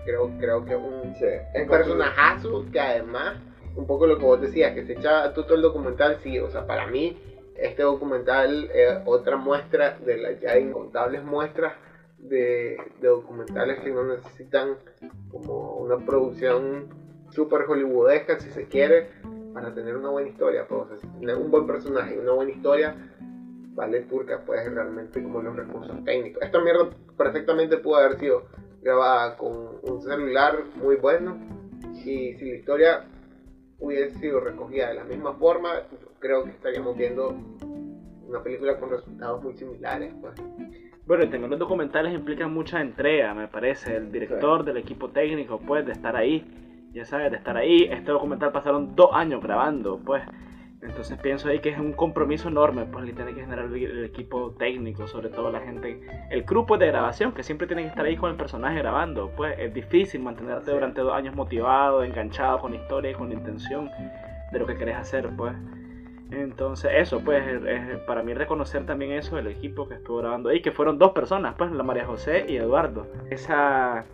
Creo, 0.06 0.32
creo 0.40 0.64
que 0.66 0.76
un, 0.76 1.16
Sí, 1.16 1.26
un 1.60 1.68
personajazo 1.68 2.66
que 2.72 2.80
además, 2.80 3.38
un 3.76 3.88
poco 3.88 4.06
lo 4.08 4.18
que 4.20 4.24
vos 4.26 4.40
decías, 4.40 4.74
que 4.74 4.86
se 4.86 4.94
echa 4.94 5.34
todo 5.34 5.56
el 5.56 5.62
documental, 5.64 6.20
sí, 6.22 6.40
o 6.40 6.50
sea, 6.52 6.66
para 6.68 6.86
mí 6.88 7.18
este 7.58 7.84
documental 7.84 8.70
es 8.74 9.00
otra 9.06 9.38
muestra 9.38 9.98
de 10.00 10.18
las 10.18 10.40
ya 10.40 10.58
incontables 10.58 11.24
muestras 11.24 11.74
de, 12.18 12.78
de 13.02 13.08
documentales 13.08 13.80
que 13.80 13.92
no 13.92 14.04
necesitan 14.04 14.78
como 15.30 15.76
una 15.76 15.98
producción 16.06 16.88
super 17.32 17.64
hollywoodesca, 17.68 18.40
si 18.40 18.50
se 18.50 18.68
quiere, 18.68 19.10
para 19.54 19.74
tener 19.74 19.96
una 19.96 20.10
buena 20.10 20.30
historia. 20.30 20.68
Pues, 20.68 20.82
o 20.82 20.88
sea, 20.88 20.98
si 20.98 21.08
tienes 21.20 21.38
un 21.38 21.52
buen 21.52 21.68
personaje 21.68 22.18
una 22.18 22.34
buena 22.34 22.52
historia, 22.52 22.96
vale 23.74 24.02
turca, 24.02 24.42
pues 24.46 24.66
realmente 24.74 25.22
como 25.22 25.42
los 25.42 25.56
recursos 25.56 26.04
técnicos. 26.04 26.42
Esta 26.42 26.62
mierda 26.62 26.90
perfectamente 27.18 27.78
pudo 27.78 27.98
haber 27.98 28.18
sido 28.20 28.44
grabada 28.82 29.36
con 29.38 29.80
un 29.82 30.02
celular 30.02 30.64
muy 30.76 30.96
bueno 30.96 31.38
y 31.94 32.34
si 32.36 32.50
la 32.50 32.56
historia 32.56 33.06
hubiese 33.80 34.18
sido 34.20 34.40
recogida 34.40 34.90
de 34.90 34.96
la 34.96 35.04
misma 35.04 35.34
forma, 35.34 35.82
yo 35.92 36.08
creo 36.20 36.44
que 36.44 36.52
estaríamos 36.52 36.96
viendo 36.98 37.36
una 38.28 38.42
película 38.42 38.80
con 38.80 38.90
resultados 38.90 39.44
muy 39.44 39.54
similares. 39.54 40.14
Pues. 40.22 40.34
Bueno, 41.06 41.24
y 41.24 41.28
también 41.28 41.52
los 41.52 41.60
documentales 41.60 42.14
implican 42.14 42.54
mucha 42.54 42.82
entrega, 42.82 43.34
me 43.34 43.48
parece. 43.48 43.96
El 43.96 44.12
director 44.12 44.64
del 44.64 44.78
equipo 44.78 45.10
técnico, 45.10 45.60
pues, 45.60 45.86
de 45.86 45.92
estar 45.92 46.16
ahí. 46.16 46.90
Ya 46.94 47.06
sabes, 47.06 47.32
de 47.32 47.38
estar 47.38 47.58
ahí. 47.58 47.84
Este 47.92 48.12
documental 48.12 48.52
pasaron 48.52 48.96
dos 48.96 49.10
años 49.14 49.42
grabando, 49.44 50.00
pues. 50.04 50.24
Entonces 50.88 51.18
pienso 51.22 51.50
ahí 51.50 51.60
que 51.60 51.70
es 51.70 51.80
un 51.80 51.94
compromiso 51.94 52.48
enorme, 52.50 52.86
pues, 52.86 53.04
el 53.04 53.10
que 53.12 53.16
tiene 53.16 53.34
que 53.34 53.42
generar 53.42 53.66
el, 53.66 53.76
el 53.76 54.06
equipo 54.06 54.52
técnico, 54.58 55.08
sobre 55.08 55.30
todo 55.30 55.52
la 55.52 55.60
gente, 55.62 56.00
el 56.30 56.44
grupo 56.44 56.78
de 56.78 56.88
grabación, 56.88 57.32
que 57.34 57.44
siempre 57.44 57.68
tiene 57.68 57.82
que 57.84 57.90
estar 57.90 58.06
ahí 58.06 58.16
con 58.16 58.30
el 58.32 58.38
personaje 58.38 58.78
grabando, 58.80 59.32
pues. 59.36 59.56
Es 59.60 59.74
difícil 59.74 60.22
mantenerte 60.22 60.66
Sí. 60.66 60.72
durante 60.72 61.02
dos 61.02 61.14
años 61.14 61.36
motivado, 61.36 62.04
enganchado 62.04 62.60
con 62.60 62.72
la 62.72 62.78
historia 62.78 63.12
y 63.12 63.14
con 63.16 63.30
la 63.30 63.36
intención 63.36 63.90
de 64.52 64.60
lo 64.60 64.66
que 64.66 64.76
querés 64.76 64.96
hacer, 64.98 65.30
pues. 65.36 65.54
Entonces, 66.32 66.92
eso, 66.96 67.22
pues, 67.24 67.46
es- 67.48 67.64
es 67.66 67.98
para 68.08 68.24
mí 68.24 68.34
reconocer 68.34 68.86
también 68.86 69.12
eso 69.12 69.36
del 69.36 69.48
equipo 69.48 69.88
que 69.88 69.96
estuvo 69.96 70.18
grabando 70.18 70.50
ahí, 70.50 70.62
que 70.62 70.72
fueron 70.72 70.98
dos 70.98 71.12
personas, 71.12 71.54
pues, 71.58 71.72
la 71.72 71.84
María 71.84 72.06
José 72.06 72.46
y 72.48 72.58
Eduardo. 72.58 73.08
Esa, 73.30 74.06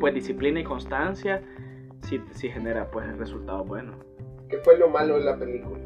pues 0.00 0.14
disciplina 0.14 0.60
y 0.60 0.64
constancia, 0.64 1.42
sí, 2.02 2.20
sí 2.32 2.48
genera 2.48 2.90
pues 2.90 3.16
resultados 3.18 3.66
buenos. 3.66 3.96
¿Qué 4.48 4.58
fue 4.58 4.78
lo 4.78 4.88
malo 4.88 5.18
de 5.18 5.24
la 5.24 5.38
película? 5.38 5.78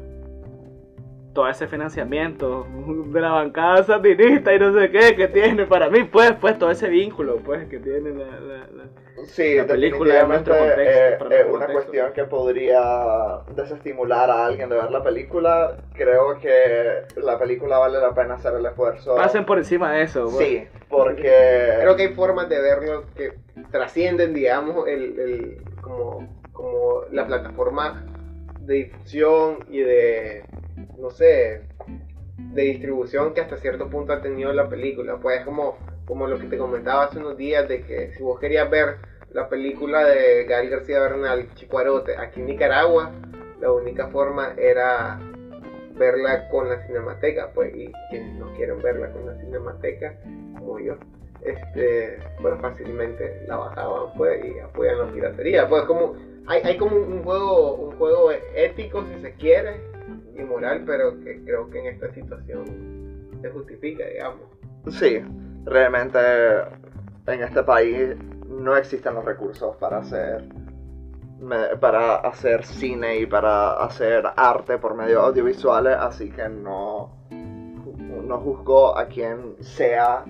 Todo 1.37 1.47
ese 1.49 1.67
financiamiento 1.67 2.65
de 3.13 3.21
la 3.21 3.29
bancada 3.29 3.83
satinista 3.83 4.55
y 4.55 4.57
no 4.59 4.73
sé 4.73 4.89
qué 4.89 5.15
que 5.15 5.27
tiene 5.27 5.67
para 5.67 5.87
mí 5.87 6.03
pues 6.03 6.31
pues 6.41 6.57
todo 6.57 6.71
ese 6.71 6.89
vínculo 6.89 7.35
pues 7.45 7.67
que 7.67 7.77
tiene 7.77 8.09
la, 8.09 8.25
la, 8.39 8.57
la, 8.71 8.83
Sí, 9.27 9.55
la 9.55 9.65
película 9.67 10.21
en 10.21 10.27
nuestro 10.29 10.55
definitivamente, 10.55 11.17
contexto, 11.19 11.35
eh, 11.35 11.43
una 11.43 11.49
contexto. 11.51 11.73
cuestión 11.73 12.13
que 12.13 12.23
podría 12.23 12.81
desestimular 13.55 14.29
a 14.31 14.45
alguien 14.47 14.69
de 14.69 14.75
ver 14.75 14.89
la 14.91 15.03
película. 15.03 15.77
Creo 15.93 16.39
que 16.39 17.01
la 17.21 17.37
película 17.37 17.77
vale 17.79 17.99
la 17.99 18.13
pena 18.15 18.35
hacer 18.35 18.53
el 18.55 18.65
esfuerzo. 18.65 19.15
pasen 19.15 19.45
por 19.45 19.57
encima 19.59 19.91
de 19.93 20.03
eso 20.03 20.23
pues. 20.31 20.37
Sí, 20.47 20.67
porque 20.89 21.77
Creo 21.81 21.95
que 21.95 22.03
hay 22.03 22.13
formas 22.13 22.47
de 22.49 22.59
verlo 22.61 23.03
que 23.15 23.33
trascienden, 23.71 24.33
digamos, 24.33 24.87
el, 24.87 25.19
el- 25.19 25.57
como, 25.81 26.41
como 26.53 27.01
la 27.11 27.25
plataforma 27.27 28.03
de 28.61 28.73
difusión 28.75 29.59
y 29.69 29.79
de, 29.79 30.43
no 30.97 31.11
sé, 31.11 31.61
de 32.37 32.61
distribución 32.61 33.33
que 33.33 33.41
hasta 33.41 33.57
cierto 33.57 33.89
punto 33.89 34.13
ha 34.13 34.21
tenido 34.21 34.51
la 34.53 34.69
película. 34.69 35.17
Pues 35.17 35.43
como, 35.43 35.77
como 36.05 36.27
lo 36.27 36.39
que 36.39 36.47
te 36.47 36.57
comentaba 36.57 37.05
hace 37.05 37.19
unos 37.19 37.37
días 37.37 37.67
de 37.67 37.81
que 37.83 38.11
si 38.13 38.23
vos 38.23 38.39
querías 38.39 38.69
ver 38.69 38.97
la 39.31 39.49
película 39.49 40.05
de 40.05 40.45
Gael 40.45 40.69
García 40.69 40.99
Bernal, 40.99 41.53
Chicuarote, 41.55 42.17
aquí 42.17 42.39
en 42.39 42.47
Nicaragua, 42.47 43.11
la 43.59 43.71
única 43.71 44.07
forma 44.07 44.53
era 44.57 45.19
verla 45.97 46.47
con 46.49 46.69
la 46.69 46.85
cinemateca, 46.85 47.51
pues, 47.53 47.75
y 47.75 47.91
quienes 48.09 48.35
no 48.35 48.53
quieren 48.53 48.81
verla 48.81 49.11
con 49.11 49.25
la 49.25 49.35
cinemateca, 49.35 50.15
como 50.57 50.79
yo, 50.79 50.95
este, 51.41 52.19
pues 52.41 52.59
fácilmente 52.61 53.43
la 53.47 53.57
bajaban, 53.57 54.13
pues, 54.15 54.45
y 54.45 54.59
apoyan 54.59 54.99
la 54.99 55.11
piratería, 55.11 55.67
pues, 55.67 55.83
como, 55.83 56.15
hay, 56.45 56.61
hay 56.63 56.77
como 56.77 56.95
un 56.95 57.23
juego, 57.23 57.75
un 57.75 57.97
juego 57.97 58.31
ético, 58.55 59.03
si 59.05 59.21
se 59.21 59.33
quiere, 59.33 59.81
y 60.35 60.43
moral, 60.43 60.83
pero 60.85 61.19
que 61.19 61.43
creo 61.43 61.69
que 61.69 61.79
en 61.79 61.93
esta 61.93 62.13
situación 62.13 63.39
se 63.41 63.49
justifica, 63.49 64.05
digamos. 64.05 64.41
sí, 64.89 65.21
realmente 65.65 66.19
en 67.27 67.43
este 67.43 67.63
país 67.63 68.15
no 68.47 68.75
existen 68.75 69.13
los 69.15 69.25
recursos 69.25 69.75
para 69.77 69.97
hacer 69.97 70.43
para 71.79 72.15
hacer 72.15 72.65
cine 72.65 73.19
y 73.19 73.25
para 73.25 73.73
hacer 73.83 74.23
arte 74.35 74.77
por 74.79 74.95
medios 74.95 75.23
audiovisuales, 75.23 75.95
así 75.99 76.31
que 76.31 76.49
no, 76.49 77.11
no 77.29 78.39
juzgo 78.39 78.97
a 78.97 79.05
quien 79.05 79.55
sea 79.61 80.25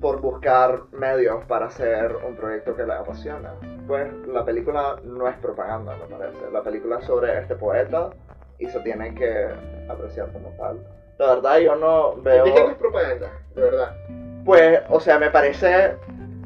por 0.00 0.20
buscar 0.20 0.82
medios 0.92 1.44
para 1.44 1.66
hacer 1.66 2.16
un 2.28 2.34
proyecto 2.36 2.76
que 2.76 2.84
le 2.84 2.92
apasiona. 2.92 3.54
Pues 3.86 4.12
la 4.26 4.44
película 4.44 4.96
no 5.04 5.28
es 5.28 5.36
propaganda, 5.36 5.96
me 5.96 6.16
parece. 6.16 6.50
La 6.52 6.62
película 6.62 6.98
es 6.98 7.04
sobre 7.04 7.38
este 7.38 7.54
poeta 7.54 8.10
y 8.58 8.66
se 8.66 8.80
tiene 8.80 9.14
que 9.14 9.48
apreciar 9.88 10.32
como 10.32 10.48
tal. 10.58 10.80
La 11.18 11.34
verdad 11.34 11.58
yo 11.58 11.76
no 11.76 12.16
veo... 12.22 12.44
Que 12.44 12.50
es 12.54 12.74
propaganda, 12.74 13.30
de 13.54 13.62
verdad. 13.62 13.96
Pues, 14.44 14.80
o 14.88 14.98
sea, 15.00 15.18
me 15.18 15.30
parece 15.30 15.94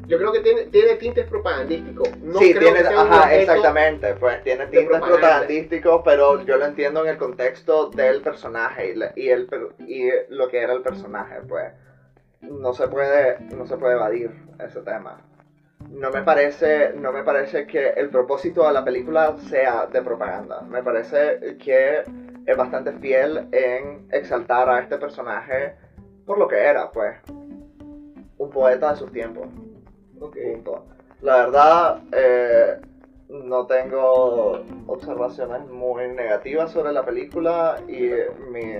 Yo 0.07 0.17
creo 0.17 0.31
que 0.31 0.41
tiene, 0.41 0.63
tiene 0.65 0.95
tintes 0.95 1.25
propagandísticos. 1.27 2.15
No 2.17 2.39
sí, 2.39 2.51
creo 2.53 2.61
tiene, 2.73 2.77
que 2.79 2.85
sea 2.87 3.01
un 3.03 3.11
ajá, 3.11 3.33
exactamente, 3.35 4.13
pues 4.15 4.43
tiene 4.43 4.65
tintes 4.67 4.85
propaganda. 4.87 5.17
propagandísticos, 5.19 6.01
pero 6.05 6.41
yo 6.43 6.57
lo 6.57 6.65
entiendo 6.65 7.03
en 7.03 7.09
el 7.09 7.17
contexto 7.17 7.89
del 7.89 8.21
personaje 8.21 8.91
y, 8.91 8.95
la- 8.95 9.11
y, 9.15 9.29
el, 9.29 9.49
y 9.87 10.09
lo 10.29 10.47
que 10.47 10.61
era 10.61 10.73
el 10.73 10.81
personaje, 10.81 11.41
pues 11.47 11.71
no 12.41 12.73
se 12.73 12.87
puede, 12.87 13.39
no 13.55 13.65
se 13.65 13.77
puede 13.77 13.95
evadir 13.95 14.31
ese 14.63 14.79
tema. 14.81 15.19
No 15.89 16.11
me 16.11 16.21
parece, 16.21 16.93
no 16.93 17.11
me 17.11 17.23
parece 17.23 17.65
que 17.65 17.89
el 17.89 18.09
propósito 18.09 18.67
de 18.67 18.73
la 18.73 18.83
película 18.83 19.35
sea 19.49 19.87
de 19.87 20.01
propaganda. 20.01 20.61
Me 20.61 20.83
parece 20.83 21.57
que 21.57 22.03
es 22.45 22.57
bastante 22.57 22.91
fiel 22.93 23.47
en 23.51 24.07
exaltar 24.11 24.69
a 24.69 24.79
este 24.79 24.97
personaje 24.97 25.75
por 26.25 26.37
lo 26.37 26.47
que 26.47 26.57
era, 26.57 26.91
pues, 26.91 27.17
un 28.37 28.49
poeta 28.49 28.91
de 28.91 28.97
sus 28.97 29.11
tiempos. 29.11 29.47
Punto. 30.19 30.85
La 31.21 31.37
verdad, 31.37 32.01
eh, 32.11 32.79
no 33.29 33.65
tengo 33.65 34.63
observaciones 34.87 35.67
muy 35.67 36.07
negativas 36.09 36.71
sobre 36.71 36.91
la 36.91 37.03
película 37.05 37.81
y 37.87 38.11
mi 38.51 38.73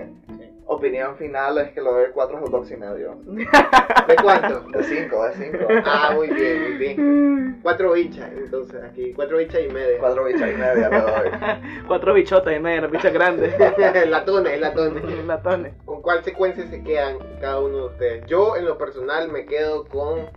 opinión 0.67 1.15
final 1.17 1.57
es 1.57 1.71
que 1.71 1.81
lo 1.81 1.93
doy 1.93 2.07
4 2.13 2.39
hot 2.39 2.50
dogs 2.50 2.71
y 2.71 2.77
medio. 2.77 3.15
¿De 3.25 4.15
cuánto? 4.21 4.59
De 4.69 4.83
5, 4.83 5.24
de 5.25 5.33
5. 5.33 5.67
Ah, 5.86 6.12
muy 6.13 6.27
bien, 6.27 6.62
muy 6.62 6.77
bien. 6.77 7.59
Cuatro 7.63 7.93
bichas, 7.93 8.31
entonces 8.31 8.81
aquí, 8.83 9.13
cuatro 9.13 9.38
bichas 9.38 9.62
y 9.67 9.74
media. 9.74 9.97
4 10.00 10.25
bichas 10.25 10.51
y 10.51 10.53
media 10.53 10.89
le 10.89 11.01
doy. 11.01 11.29
cuatro 11.88 12.13
bichotas 12.13 12.55
y 12.55 12.59
media 12.59 12.88
bichas 12.88 13.13
grandes 13.13 13.53
latones, 14.07 14.59
latones. 14.59 15.25
latones 15.25 15.74
¿Con 15.86 16.01
cuál 16.01 16.24
secuencia 16.24 16.67
se 16.67 16.83
quedan 16.83 17.17
cada 17.41 17.59
uno 17.59 17.77
de 17.77 17.86
ustedes? 17.86 18.25
Yo, 18.27 18.55
en 18.55 18.65
lo 18.65 18.77
personal, 18.77 19.29
me 19.29 19.45
quedo 19.45 19.86
con 19.86 20.29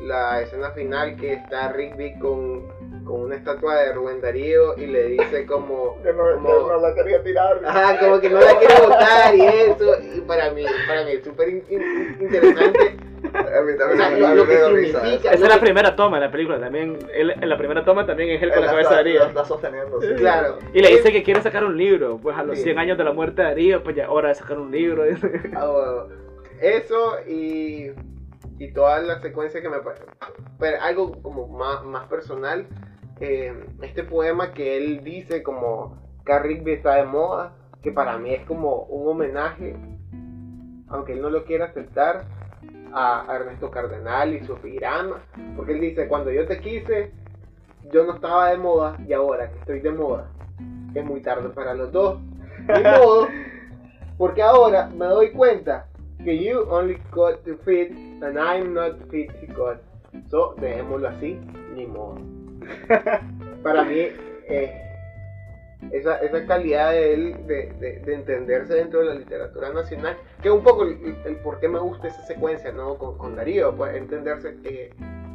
la 0.00 0.40
escena 0.42 0.70
final 0.70 1.16
que 1.16 1.34
está 1.34 1.72
Rigby 1.72 2.18
con, 2.18 2.68
con 3.10 3.22
una 3.22 3.34
estatua 3.36 3.74
de 3.76 3.92
Rubén 3.92 4.20
Darío 4.20 4.76
y 4.78 4.86
le 4.86 5.04
dice 5.08 5.44
como... 5.46 5.98
Yo 6.04 6.12
no, 6.12 6.34
como- 6.34 6.48
yo 6.48 6.68
no 6.68 6.80
la 6.80 6.94
quería 6.94 7.22
tirar. 7.22 7.60
Ajá, 7.66 7.98
como 7.98 8.20
que 8.20 8.30
no 8.30 8.40
la 8.40 8.56
quiere 8.58 8.74
votar 8.80 9.34
y 9.34 9.40
eso. 9.42 9.96
Y 10.16 10.20
para 10.20 10.50
mí, 10.52 10.64
para 10.86 11.04
mí 11.04 11.12
es 11.12 11.24
súper 11.24 11.48
in- 11.48 11.64
in- 11.68 12.16
interesante. 12.20 12.96
A 13.30 13.60
mí 13.62 13.72
O 13.72 13.76
también 13.76 13.98
sea, 13.98 14.10
me- 14.10 14.34
lo, 14.34 14.46
que 14.46 14.56
dio 14.56 14.70
risa 14.70 15.00
significa. 15.02 15.32
esa 15.32 15.44
es 15.44 15.48
la 15.48 15.54
que- 15.56 15.60
primera 15.60 15.94
toma 15.94 16.18
de 16.18 16.24
la 16.26 16.32
película 16.32 16.58
también 16.58 16.98
él, 17.12 17.30
en 17.30 17.48
la 17.48 17.58
primera 17.58 17.84
toma 17.84 18.06
también 18.06 18.30
es 18.30 18.42
él 18.42 18.48
con 18.48 18.58
Él 18.60 18.64
la 18.64 18.72
la 18.72 18.72
cabeza 18.72 18.88
de 18.88 18.94
está- 18.94 18.96
Darío 18.96 19.20
la 19.20 19.26
está 19.28 19.44
sosteniendo. 19.44 20.00
sí. 20.00 20.08
Claro. 20.16 20.58
y 20.72 20.80
le 20.80 20.88
dice 20.88 21.12
que 21.12 21.22
quiere 21.22 21.42
sacar 21.42 21.64
un 21.64 21.76
libro 21.76 22.18
pues 22.20 22.34
a 22.36 22.42
los 22.42 22.56
Sí. 22.56 22.64
100 22.64 22.78
años 22.78 22.96
de 22.98 23.04
la 23.04 23.12
muerte 23.12 23.42
de 23.42 23.48
Darío 23.48 23.82
pues 23.84 23.94
ya 23.94 24.10
hora 24.10 24.28
de 24.30 24.34
sacar 24.36 24.58
un 24.58 24.70
libro 24.72 25.04
Ah, 25.54 25.66
bueno. 25.66 26.08
Eso 26.60 27.16
y, 27.28 27.90
y 28.58 28.72
toda 28.72 29.00
la 29.00 29.20
secuencia 29.20 29.60
que 29.60 29.68
me 29.68 29.80
parece. 29.80 30.02
Pero 30.58 30.80
algo 30.80 31.20
como 31.22 31.46
más, 31.46 31.84
más 31.84 32.06
personal. 32.08 32.66
Eh, 33.20 33.54
este 33.82 34.02
poema 34.02 34.52
que 34.52 34.76
él 34.76 35.04
dice 35.04 35.42
como 35.42 35.98
Carl 36.24 36.44
Rigby 36.44 36.72
está 36.72 36.96
de 36.96 37.04
moda. 37.04 37.54
Que 37.82 37.92
para 37.92 38.18
mí 38.18 38.34
es 38.34 38.44
como 38.44 38.82
un 38.84 39.08
homenaje. 39.08 39.76
Aunque 40.88 41.12
él 41.12 41.22
no 41.22 41.30
lo 41.30 41.44
quiera 41.44 41.66
aceptar. 41.66 42.24
A, 42.92 43.30
a 43.30 43.36
Ernesto 43.36 43.70
Cardenal 43.70 44.34
y 44.34 44.40
su. 44.40 44.56
Porque 45.56 45.72
él 45.72 45.80
dice: 45.80 46.08
Cuando 46.08 46.32
yo 46.32 46.46
te 46.46 46.58
quise, 46.58 47.12
yo 47.92 48.04
no 48.04 48.14
estaba 48.14 48.50
de 48.50 48.58
moda. 48.58 48.96
Y 49.06 49.12
ahora 49.12 49.50
que 49.50 49.58
estoy 49.60 49.80
de 49.80 49.92
moda, 49.92 50.30
es 50.94 51.04
muy 51.04 51.20
tarde 51.20 51.50
para 51.50 51.74
los 51.74 51.92
dos. 51.92 52.20
Ni 52.66 52.82
modo. 52.82 53.28
Porque 54.18 54.42
ahora 54.42 54.88
me 54.88 55.06
doy 55.06 55.30
cuenta 55.30 55.86
que 56.24 56.36
you 56.36 56.66
only 56.68 56.98
got 57.10 57.42
to 57.44 57.56
fit 57.64 57.90
and 58.22 58.38
I'm 58.38 58.74
not 58.74 58.98
fit 59.10 59.30
to 59.40 59.54
God. 59.54 59.78
So, 60.28 60.54
dejémoslo 60.60 61.08
así, 61.08 61.40
ni 61.74 61.86
modo. 61.86 62.39
Para 63.62 63.84
mí, 63.84 64.08
eh, 64.48 64.82
esa, 65.92 66.16
esa 66.18 66.46
calidad 66.46 66.92
de 66.92 67.14
él 67.14 67.46
de, 67.46 67.72
de- 67.80 68.00
de 68.00 68.14
entenderse 68.14 68.74
dentro 68.74 69.00
de 69.00 69.06
la 69.06 69.14
literatura 69.14 69.72
nacional, 69.72 70.16
que 70.42 70.50
un 70.50 70.62
poco 70.62 70.84
el, 70.84 71.16
por 71.42 71.58
qué 71.60 71.68
me 71.68 71.78
gusta 71.78 72.08
esa 72.08 72.22
secuencia, 72.26 72.72
¿no? 72.72 72.96
Con, 72.98 73.36
Darío, 73.36 73.74
pues 73.76 73.94
entenderse 73.96 74.56
que, 74.62 74.90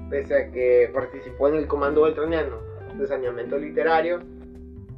pese 0.09 0.35
a 0.35 0.51
que 0.51 0.89
participó 0.93 1.47
en 1.49 1.55
el 1.55 1.67
Comando 1.67 2.03
Beltraniano 2.03 2.57
de 2.97 3.07
saneamiento 3.07 3.57
literario, 3.57 4.21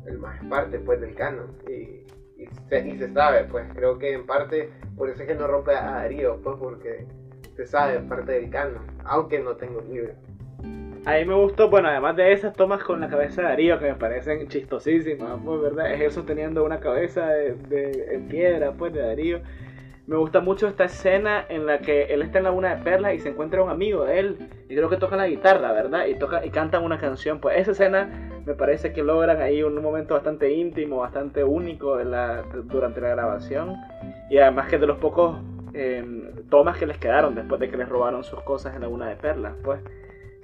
el 0.06 0.17
más 0.20 0.44
parte, 0.46 0.79
pues, 0.79 1.01
del 1.01 1.15
canon. 1.15 1.58
Y, 1.70 2.06
se, 2.70 3.13
sabe, 3.13 3.46
pues 3.46 3.65
creo 3.74 3.98
que 3.98 4.13
en 4.13 4.25
parte 4.25 4.70
por 4.96 5.10
eso 5.10 5.22
es 5.22 5.27
que 5.27 5.36
no 5.36 5.48
rompe 5.48 5.72
a 5.75 5.91
Darío, 5.91 6.39
pues 6.44 6.56
porque 6.60 7.06
se 7.56 7.65
sabe 7.65 8.00
parte 8.01 8.34
del 8.34 8.50
canon, 8.51 8.86
aunque 9.06 9.39
no 9.39 9.56
tengo 9.56 9.82
libro. 9.82 10.13
A 11.08 11.14
mí 11.14 11.24
me 11.24 11.36
gustó, 11.36 11.70
bueno, 11.70 11.88
además 11.88 12.18
de 12.18 12.34
esas 12.34 12.54
tomas 12.54 12.84
con 12.84 13.00
la 13.00 13.08
cabeza 13.08 13.42
de 13.42 13.48
Darío 13.48 13.80
que 13.80 13.86
me 13.86 13.96
parecen 13.96 14.46
chistosísimas, 14.50 15.40
pues, 15.42 15.62
¿verdad? 15.62 15.94
Es 15.94 16.02
él 16.02 16.12
sosteniendo 16.12 16.66
una 16.66 16.82
cabeza 16.82 17.28
de, 17.28 18.10
en 18.12 18.28
piedra, 18.28 18.74
pues, 18.74 18.92
de 18.92 19.00
Darío. 19.00 19.40
Me 20.06 20.18
gusta 20.18 20.42
mucho 20.42 20.68
esta 20.68 20.84
escena 20.84 21.46
en 21.48 21.66
la 21.66 21.80
que 21.80 22.14
él 22.14 22.24
está 22.24 22.40
en 22.40 22.44
la 22.44 22.52
luna 22.52 22.76
de 22.76 22.84
perlas 22.84 23.14
y 23.14 23.20
se 23.20 23.30
encuentra 23.30 23.64
un 23.64 23.70
amigo 23.70 24.04
de 24.04 24.20
él 24.20 24.50
y 24.68 24.76
creo 24.76 24.90
que 24.90 24.98
toca 24.98 25.16
la 25.16 25.30
guitarra, 25.30 25.72
¿verdad? 25.72 26.08
Y 26.08 26.16
toca 26.16 26.46
y 26.46 26.50
cantan 26.50 26.84
una 26.84 26.98
canción. 26.98 27.40
Pues 27.40 27.58
esa 27.58 27.72
escena 27.72 28.42
me 28.46 28.54
parece 28.54 28.92
que 28.92 29.02
logran 29.02 29.42
ahí 29.42 29.64
un 29.64 29.82
momento 29.82 30.14
bastante 30.14 30.52
íntimo, 30.52 30.98
bastante 30.98 31.42
único 31.46 31.96
de 31.96 32.04
la, 32.04 32.44
durante 32.66 33.00
la 33.00 33.12
grabación 33.12 33.78
y 34.30 34.40
además 34.40 34.68
que 34.68 34.78
de 34.78 34.88
los 34.88 34.98
pocos 34.98 35.38
eh, 35.74 36.04
tomas 36.50 36.78
que 36.78 36.86
les 36.86 36.98
quedaron 36.98 37.34
después 37.34 37.62
de 37.62 37.70
que 37.70 37.78
les 37.78 37.88
robaron 37.88 38.26
sus 38.26 38.42
cosas 38.42 38.76
en 38.76 38.82
la 38.82 38.88
luna 38.88 39.08
de 39.08 39.16
perlas, 39.16 39.54
pues. 39.64 39.80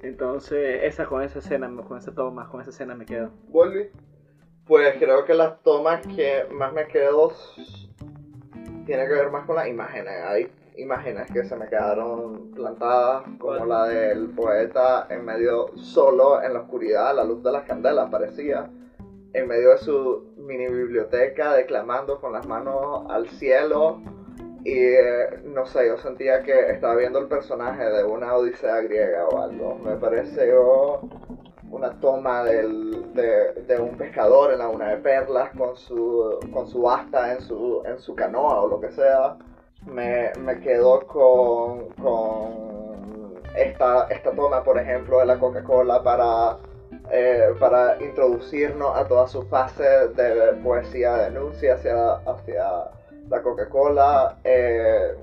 Entonces, 0.04 0.80
esa 0.82 1.06
con 1.06 1.22
esa 1.22 1.38
escena, 1.38 1.70
con 1.88 1.96
esa 1.96 2.14
toma, 2.14 2.46
con 2.50 2.60
esa 2.60 2.68
escena 2.68 2.94
me 2.94 3.06
quedo. 3.06 3.30
¿Volvi? 3.48 3.88
Pues 4.66 4.96
creo 4.98 5.24
que 5.24 5.32
las 5.32 5.62
tomas 5.62 6.06
que 6.06 6.46
más 6.50 6.74
me 6.74 6.86
quedo 6.88 7.32
tiene 8.84 9.06
que 9.06 9.14
ver 9.14 9.30
más 9.30 9.46
con 9.46 9.56
las 9.56 9.66
imágenes. 9.66 10.12
Hay 10.26 10.52
imágenes 10.76 11.30
que 11.32 11.44
se 11.44 11.56
me 11.56 11.68
quedaron 11.68 12.50
plantadas, 12.50 13.24
como 13.38 13.64
la 13.64 13.86
del 13.86 14.28
poeta 14.28 15.06
en 15.08 15.24
medio 15.24 15.68
solo 15.76 16.42
en 16.42 16.52
la 16.52 16.60
oscuridad, 16.60 17.08
a 17.08 17.14
la 17.14 17.24
luz 17.24 17.42
de 17.42 17.52
las 17.52 17.64
candelas 17.64 18.10
parecía, 18.10 18.70
en 19.32 19.48
medio 19.48 19.70
de 19.70 19.78
su 19.78 20.34
mini 20.36 20.68
biblioteca, 20.68 21.54
declamando 21.54 22.20
con 22.20 22.32
las 22.32 22.46
manos 22.46 23.06
al 23.08 23.26
cielo. 23.30 24.02
Y 24.64 24.96
no 25.44 25.66
sé, 25.66 25.86
yo 25.88 25.98
sentía 25.98 26.42
que 26.42 26.70
estaba 26.70 26.94
viendo 26.96 27.18
el 27.18 27.26
personaje 27.28 27.84
de 27.84 28.02
una 28.02 28.34
odisea 28.34 28.80
griega 28.80 29.26
o 29.28 29.42
algo. 29.42 29.74
Me 29.76 29.96
pareció 29.96 31.00
una 31.70 31.90
toma 32.00 32.44
del, 32.44 33.12
de, 33.12 33.78
un 33.78 33.96
pescador 33.96 34.52
en 34.52 34.60
la 34.60 34.68
una 34.68 34.88
de 34.90 34.96
perlas 34.98 35.50
con 35.56 35.76
su, 35.76 36.38
con 36.52 36.66
su 36.68 36.88
asta 36.88 37.32
en 37.32 37.40
su, 37.42 37.82
en 37.84 37.98
su 37.98 38.14
canoa 38.14 38.62
o 38.62 38.68
lo 38.68 38.80
que 38.80 38.90
sea. 38.92 39.36
Me, 39.86 40.32
me 40.40 40.58
quedo 40.60 41.06
con, 41.06 41.90
con 42.02 43.34
esta, 43.54 44.06
esta 44.08 44.30
toma, 44.32 44.64
por 44.64 44.78
ejemplo, 44.78 45.18
de 45.18 45.26
la 45.26 45.38
Coca-Cola 45.38 46.02
para, 46.02 46.56
eh, 47.10 47.54
para 47.60 48.02
introducirnos 48.02 48.96
a 48.96 49.06
toda 49.06 49.28
su 49.28 49.42
fase 49.42 50.08
de 50.08 50.54
poesía 50.62 51.16
de 51.16 51.24
denuncia 51.24 51.74
hacia, 51.74 52.14
hacia 52.14 52.90
la 53.28 53.42
Coca-Cola. 53.42 54.38
Eh, 54.44 55.14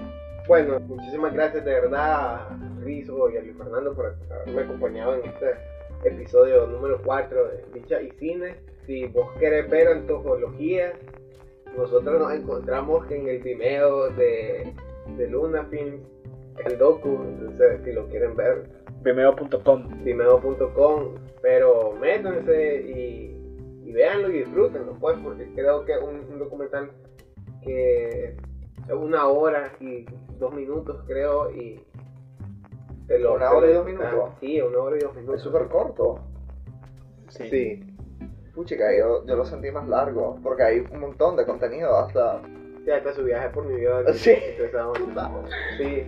bueno, 0.47 0.79
muchísimas 0.79 1.33
gracias 1.33 1.63
de 1.63 1.73
verdad 1.73 2.35
a 2.35 2.59
Rizo 2.81 3.29
y 3.29 3.37
a 3.37 3.41
Luis 3.41 3.57
Fernando 3.57 3.93
por 3.93 4.15
haberme 4.29 4.61
acompañado 4.63 5.15
en 5.15 5.25
este 5.25 5.55
episodio 6.03 6.65
número 6.67 6.99
4 7.03 7.47
de 7.47 7.65
Dicha 7.73 8.01
y 8.01 8.11
Cine. 8.11 8.55
Si 8.85 9.05
vos 9.07 9.29
querés 9.39 9.69
ver 9.69 9.87
antologías, 9.87 10.93
nosotros 11.77 12.19
nos 12.19 12.33
encontramos 12.33 13.09
en 13.11 13.27
el 13.27 13.39
Vimeo 13.39 14.09
de, 14.09 14.73
de 15.17 15.27
Luna 15.27 15.65
Films, 15.65 16.01
el 16.65 16.77
docu, 16.77 17.23
entonces 17.23 17.81
si 17.83 17.93
lo 17.93 18.07
quieren 18.07 18.35
ver. 18.35 18.63
Vimeo.com. 19.03 20.03
Vimeo.com, 20.03 21.15
pero 21.41 21.93
métanse 21.93 22.81
y, 22.81 23.41
y 23.85 23.91
véanlo 23.93 24.29
y 24.29 24.39
disfrútenlo, 24.39 24.97
pues, 24.99 25.17
porque 25.23 25.47
creo 25.53 25.85
que 25.85 25.93
es 25.93 26.01
un, 26.01 26.39
documental 26.39 26.91
que 27.61 28.35
es 28.87 28.93
una 28.93 29.27
hora 29.27 29.73
y 29.79 30.05
dos 30.39 30.53
minutos, 30.53 31.03
creo, 31.07 31.51
y 31.51 31.85
¿Una 33.19 33.51
hora 33.51 33.69
y 33.69 33.73
dos 33.73 33.85
minutos? 33.85 34.29
Sí, 34.39 34.61
una 34.61 34.77
hora 34.79 34.97
y 34.97 34.99
dos 34.99 35.15
minutos. 35.15 35.35
Es 35.37 35.41
súper 35.41 35.67
corto. 35.67 36.19
Sí. 37.29 37.49
sí. 37.49 37.83
Puchica, 38.53 38.85
yo, 38.97 39.25
yo 39.25 39.35
lo 39.35 39.45
sentí 39.45 39.71
más 39.71 39.87
largo, 39.87 40.37
porque 40.43 40.63
hay 40.63 40.79
un 40.79 40.99
montón 40.99 41.35
de 41.35 41.45
contenido 41.45 41.97
hasta... 41.97 42.41
Sí, 42.83 42.91
hasta 42.91 43.13
su 43.13 43.23
viaje 43.23 43.49
por 43.49 43.65
New 43.65 43.77
York. 43.77 44.09
Sí. 44.13 44.35
Sí. 45.77 46.07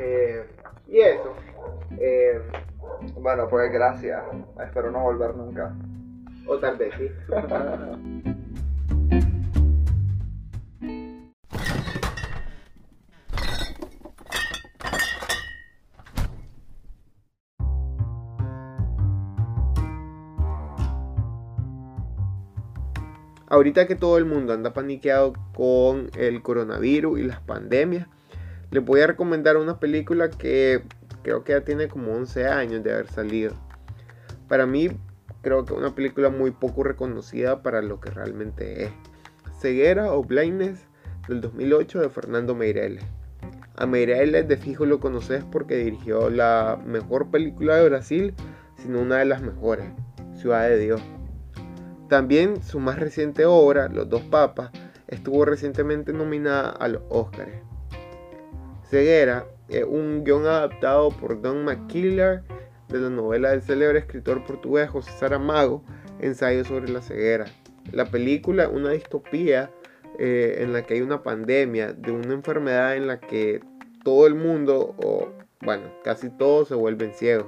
Eh, 0.00 0.44
y 0.88 1.00
eso. 1.00 1.32
Eh, 1.98 2.40
bueno, 3.16 3.48
pues 3.48 3.72
gracias. 3.72 4.22
Espero 4.60 4.90
no 4.90 5.02
volver 5.02 5.34
nunca. 5.34 5.74
O 6.46 6.58
tal 6.58 6.76
vez 6.76 6.94
sí. 6.96 7.10
Ahorita 23.54 23.86
que 23.86 23.94
todo 23.94 24.18
el 24.18 24.24
mundo 24.24 24.52
anda 24.52 24.74
paniqueado 24.74 25.32
con 25.54 26.10
el 26.18 26.42
coronavirus 26.42 27.20
y 27.20 27.22
las 27.22 27.38
pandemias, 27.38 28.08
les 28.72 28.84
voy 28.84 29.00
a 29.00 29.06
recomendar 29.06 29.56
una 29.58 29.78
película 29.78 30.28
que 30.28 30.82
creo 31.22 31.44
que 31.44 31.52
ya 31.52 31.60
tiene 31.60 31.86
como 31.86 32.14
11 32.14 32.48
años 32.48 32.82
de 32.82 32.92
haber 32.92 33.06
salido. 33.06 33.54
Para 34.48 34.66
mí, 34.66 34.88
creo 35.40 35.64
que 35.64 35.72
una 35.72 35.94
película 35.94 36.30
muy 36.30 36.50
poco 36.50 36.82
reconocida 36.82 37.62
para 37.62 37.80
lo 37.80 38.00
que 38.00 38.10
realmente 38.10 38.86
es. 38.86 38.90
Ceguera 39.60 40.12
o 40.12 40.24
Blindness 40.24 40.88
del 41.28 41.40
2008 41.40 42.00
de 42.00 42.08
Fernando 42.08 42.56
Meireles. 42.56 43.04
A 43.76 43.86
Meireles 43.86 44.48
de 44.48 44.56
fijo 44.56 44.84
lo 44.84 44.98
conoces 44.98 45.44
porque 45.44 45.76
dirigió 45.76 46.28
la 46.28 46.76
mejor 46.84 47.30
película 47.30 47.76
de 47.76 47.88
Brasil, 47.88 48.34
sino 48.78 49.00
una 49.00 49.18
de 49.18 49.26
las 49.26 49.42
mejores, 49.42 49.86
Ciudad 50.34 50.68
de 50.68 50.76
Dios. 50.76 51.00
También 52.08 52.62
su 52.62 52.80
más 52.80 52.98
reciente 52.98 53.46
obra, 53.46 53.88
Los 53.88 54.08
dos 54.08 54.22
papas, 54.22 54.70
estuvo 55.08 55.44
recientemente 55.44 56.12
nominada 56.12 56.70
a 56.70 56.88
los 56.88 57.02
Oscars. 57.08 57.52
Ceguera 58.84 59.46
es 59.68 59.84
un 59.84 60.24
guion 60.24 60.46
adaptado 60.46 61.10
por 61.10 61.40
Don 61.40 61.64
McKillar 61.64 62.42
de 62.88 63.00
la 63.00 63.10
novela 63.10 63.50
del 63.50 63.62
célebre 63.62 63.98
escritor 63.98 64.44
portugués 64.44 64.90
José 64.90 65.10
Saramago, 65.12 65.82
Ensayo 66.20 66.64
sobre 66.64 66.90
la 66.90 67.00
ceguera. 67.00 67.46
La 67.90 68.06
película 68.06 68.68
una 68.68 68.90
distopía 68.90 69.70
eh, 70.18 70.58
en 70.60 70.72
la 70.72 70.82
que 70.82 70.94
hay 70.94 71.00
una 71.00 71.22
pandemia 71.22 71.92
de 71.92 72.12
una 72.12 72.34
enfermedad 72.34 72.96
en 72.96 73.06
la 73.06 73.18
que 73.18 73.60
todo 74.04 74.26
el 74.26 74.34
mundo, 74.34 74.94
o 74.98 75.28
bueno, 75.60 75.84
casi 76.04 76.30
todos 76.30 76.68
se 76.68 76.74
vuelven 76.74 77.14
ciegos. 77.14 77.46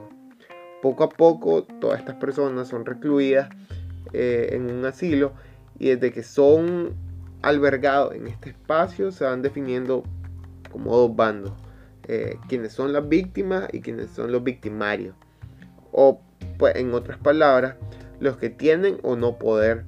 Poco 0.83 1.05
a 1.05 1.09
poco 1.09 1.63
todas 1.63 2.01
estas 2.01 2.17
personas 2.17 2.69
son 2.69 2.85
recluidas 2.85 3.49
eh, 4.13 4.51
en 4.53 4.71
un 4.71 4.85
asilo 4.85 5.33
y 5.79 5.89
desde 5.89 6.13
que 6.13 6.23
son 6.23 6.95
albergados 7.43 8.15
en 8.15 8.27
este 8.27 8.51
espacio 8.51 9.13
se 9.13 9.25
van 9.25 9.43
definiendo 9.43 10.03
como 10.71 10.97
dos 10.97 11.15
bandos, 11.15 11.53
eh, 12.09 12.39
quienes 12.49 12.73
son 12.73 12.93
las 12.93 13.09
víctimas 13.09 13.69
y 13.73 13.81
quienes 13.81 14.11
son 14.11 14.33
los 14.33 14.43
victimarios, 14.43 15.15
o 15.93 16.21
pues 16.59 16.77
en 16.77 16.93
otras 16.95 17.19
palabras, 17.19 17.77
los 18.21 18.37
que 18.37 18.51
tienen 18.51 18.99
o 19.03 19.17
no 19.17 19.39
poder. 19.39 19.85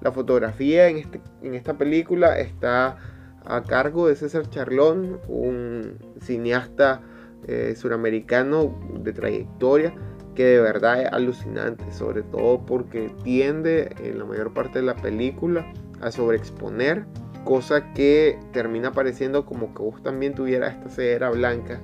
La 0.00 0.12
fotografía 0.12 0.88
en, 0.88 0.98
este, 0.98 1.20
en 1.42 1.54
esta 1.54 1.78
película 1.78 2.38
está 2.38 2.98
a 3.44 3.62
cargo 3.62 4.06
de 4.06 4.16
César 4.16 4.48
Charlón, 4.50 5.18
un 5.28 5.98
cineasta 6.20 7.00
eh, 7.46 7.74
suramericano 7.76 8.78
de 9.00 9.12
trayectoria 9.12 9.94
que 10.34 10.44
de 10.44 10.60
verdad 10.60 11.02
es 11.02 11.12
alucinante, 11.12 11.84
sobre 11.92 12.22
todo 12.22 12.64
porque 12.66 13.10
tiende 13.22 13.94
en 14.02 14.18
la 14.18 14.24
mayor 14.24 14.52
parte 14.52 14.80
de 14.80 14.84
la 14.84 14.96
película 14.96 15.66
a 16.00 16.10
sobreexponer, 16.10 17.04
cosa 17.44 17.92
que 17.92 18.38
termina 18.52 18.92
pareciendo 18.92 19.44
como 19.46 19.74
que 19.74 19.82
vos 19.82 20.02
también 20.02 20.34
tuvieras 20.34 20.74
esta 20.74 20.88
cedera 20.88 21.30
blanca 21.30 21.80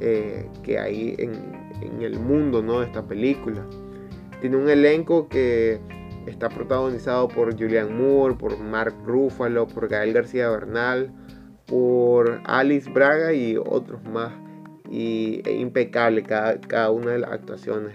eh, 0.00 0.48
que 0.62 0.78
hay 0.78 1.16
en, 1.18 1.68
el 2.00 2.18
mundo 2.18 2.62
¿no? 2.62 2.80
de 2.80 2.86
esta 2.86 3.02
película. 3.02 3.64
Tiene 4.40 4.56
un 4.56 4.68
elenco 4.68 5.28
que 5.28 5.80
está 6.26 6.48
protagonizado 6.48 7.28
por 7.28 7.58
Julian 7.58 7.96
Moore, 7.96 8.34
por 8.34 8.58
Mark 8.58 8.94
Ruffalo, 9.04 9.66
por 9.66 9.88
Gael 9.88 10.12
García 10.12 10.48
Bernal, 10.48 11.12
por 11.66 12.40
Alice 12.44 12.88
Braga 12.90 13.32
y 13.32 13.56
otros 13.56 14.02
más 14.04 14.32
y 14.90 15.42
es 15.44 15.60
impecable 15.60 16.22
cada, 16.22 16.60
cada 16.60 16.90
una 16.90 17.12
de 17.12 17.18
las 17.18 17.32
actuaciones, 17.32 17.92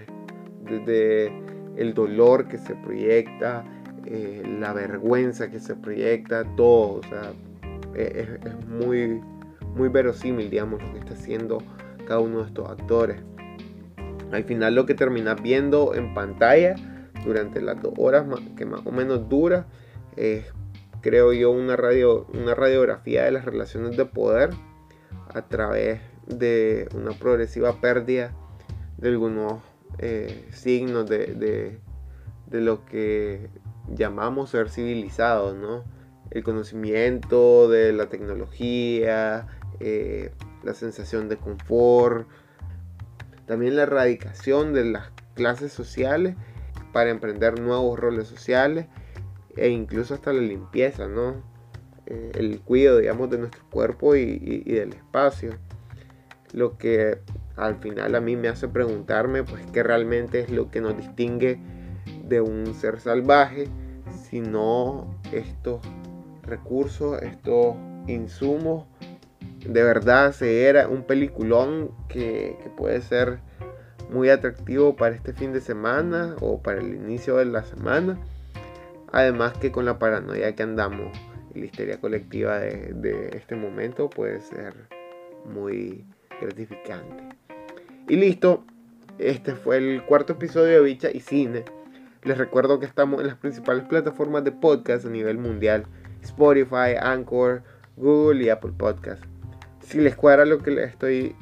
desde 0.63 1.31
el 1.75 1.93
dolor 1.93 2.47
que 2.47 2.57
se 2.57 2.75
proyecta, 2.75 3.63
eh, 4.05 4.43
la 4.59 4.73
vergüenza 4.73 5.49
que 5.49 5.59
se 5.59 5.75
proyecta, 5.75 6.43
todo, 6.55 6.99
o 6.99 7.03
sea, 7.03 7.31
es, 7.95 8.27
es, 8.27 8.67
muy, 8.67 9.21
muy 9.75 9.89
verosímil, 9.89 10.49
digamos, 10.49 10.81
lo 10.81 10.93
que 10.93 10.99
está 10.99 11.13
haciendo 11.13 11.59
cada 12.07 12.19
uno 12.19 12.39
de 12.39 12.47
estos 12.47 12.69
actores. 12.69 13.21
Al 14.31 14.43
final 14.43 14.75
lo 14.75 14.85
que 14.85 14.93
terminas 14.93 15.41
viendo 15.41 15.93
en 15.95 16.13
pantalla 16.13 16.75
durante 17.25 17.61
las 17.61 17.81
dos 17.81 17.93
horas 17.97 18.25
que 18.57 18.65
más 18.65 18.81
o 18.85 18.91
menos 18.91 19.29
dura 19.29 19.67
es, 20.15 20.45
creo 21.01 21.33
yo, 21.33 21.51
una, 21.51 21.75
radio, 21.75 22.27
una 22.33 22.55
radiografía 22.55 23.23
de 23.23 23.31
las 23.31 23.45
relaciones 23.45 23.95
de 23.95 24.05
poder 24.05 24.49
a 25.33 25.41
través 25.43 26.01
de 26.27 26.87
una 26.93 27.11
progresiva 27.11 27.79
pérdida 27.79 28.33
de 28.97 29.09
algunos 29.09 29.61
eh, 29.99 30.47
signos 30.51 31.09
de, 31.09 31.79
lo 32.51 32.85
que 32.85 33.49
llamamos 33.93 34.51
ser 34.51 34.69
civilizado, 34.69 35.53
¿no? 35.53 35.83
El 36.31 36.43
conocimiento 36.43 37.67
de 37.67 37.93
la 37.93 38.07
tecnología, 38.09 39.47
eh, 39.79 40.31
la 40.63 40.73
sensación 40.73 41.29
de 41.29 41.37
confort, 41.37 42.27
también 43.45 43.75
la 43.75 43.83
erradicación 43.83 44.73
de 44.73 44.85
las 44.85 45.11
clases 45.35 45.73
sociales 45.73 46.35
para 46.91 47.09
emprender 47.09 47.59
nuevos 47.59 47.99
roles 47.99 48.27
sociales 48.27 48.87
e 49.57 49.69
incluso 49.69 50.13
hasta 50.13 50.31
la 50.31 50.41
limpieza, 50.41 51.07
¿no? 51.07 51.43
Eh, 52.05 52.31
el 52.35 52.61
cuidado, 52.61 52.99
digamos, 52.99 53.29
de 53.29 53.39
nuestro 53.39 53.63
cuerpo 53.69 54.15
y 54.15 54.63
del 54.63 54.93
espacio 54.93 55.57
lo 56.53 56.77
que 56.77 57.19
al 57.55 57.75
final 57.75 58.15
a 58.15 58.21
mí 58.21 58.35
me 58.35 58.47
hace 58.47 58.67
preguntarme 58.67 59.43
pues 59.43 59.65
qué 59.73 59.83
realmente 59.83 60.39
es 60.39 60.49
lo 60.49 60.71
que 60.71 60.81
nos 60.81 60.95
distingue 60.95 61.59
de 62.27 62.41
un 62.41 62.73
ser 62.73 62.99
salvaje, 62.99 63.67
sino 64.29 65.19
estos 65.31 65.81
recursos, 66.43 67.21
estos 67.21 67.75
insumos 68.07 68.85
de 69.65 69.83
verdad 69.83 70.33
se 70.33 70.67
era 70.67 70.87
un 70.87 71.03
peliculón 71.03 71.91
que, 72.07 72.57
que 72.61 72.69
puede 72.69 73.01
ser 73.01 73.39
muy 74.09 74.29
atractivo 74.29 74.95
para 74.95 75.15
este 75.15 75.33
fin 75.33 75.53
de 75.53 75.61
semana 75.61 76.35
o 76.41 76.61
para 76.61 76.79
el 76.79 76.93
inicio 76.93 77.37
de 77.37 77.45
la 77.45 77.63
semana. 77.63 78.19
Además 79.11 79.53
que 79.57 79.71
con 79.71 79.85
la 79.85 79.99
paranoia 79.99 80.55
que 80.55 80.63
andamos 80.63 81.17
la 81.53 81.65
histeria 81.65 81.99
colectiva 81.99 82.59
de, 82.59 82.93
de 82.93 83.37
este 83.37 83.55
momento 83.55 84.09
puede 84.09 84.41
ser 84.41 84.73
muy 85.45 86.05
gratificante. 86.45 87.23
Y 88.07 88.15
listo, 88.15 88.65
este 89.17 89.55
fue 89.55 89.77
el 89.77 90.03
cuarto 90.05 90.33
episodio 90.33 90.75
de 90.75 90.81
Bicha 90.81 91.09
y 91.11 91.19
Cine. 91.19 91.65
Les 92.23 92.37
recuerdo 92.37 92.79
que 92.79 92.85
estamos 92.85 93.21
en 93.21 93.27
las 93.27 93.37
principales 93.37 93.83
plataformas 93.85 94.43
de 94.43 94.51
podcast 94.51 95.05
a 95.05 95.09
nivel 95.09 95.37
mundial. 95.37 95.85
Spotify, 96.21 96.95
Anchor, 96.99 97.63
Google 97.97 98.43
y 98.43 98.49
Apple 98.49 98.73
Podcast. 98.77 99.23
Si 99.81 99.99
les 99.99 100.15
cuadra 100.15 100.45
lo 100.45 100.59
que 100.59 100.83
estoy 100.83 101.35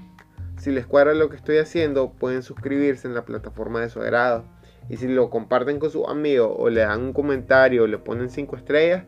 si 0.61 0.69
les 0.69 0.85
cuadra 0.85 1.15
lo 1.15 1.29
que 1.29 1.37
estoy 1.37 1.57
haciendo, 1.57 2.11
pueden 2.11 2.43
suscribirse 2.43 3.07
en 3.07 3.15
la 3.15 3.25
plataforma 3.25 3.81
de 3.81 3.89
su 3.89 3.99
agrado. 3.99 4.45
Y 4.89 4.97
si 4.97 5.07
lo 5.07 5.31
comparten 5.31 5.79
con 5.79 5.89
sus 5.89 6.07
amigos 6.07 6.53
o 6.55 6.69
le 6.69 6.81
dan 6.81 7.01
un 7.01 7.13
comentario 7.13 7.83
o 7.83 7.87
le 7.87 7.97
ponen 7.97 8.29
5 8.29 8.57
estrellas, 8.57 9.05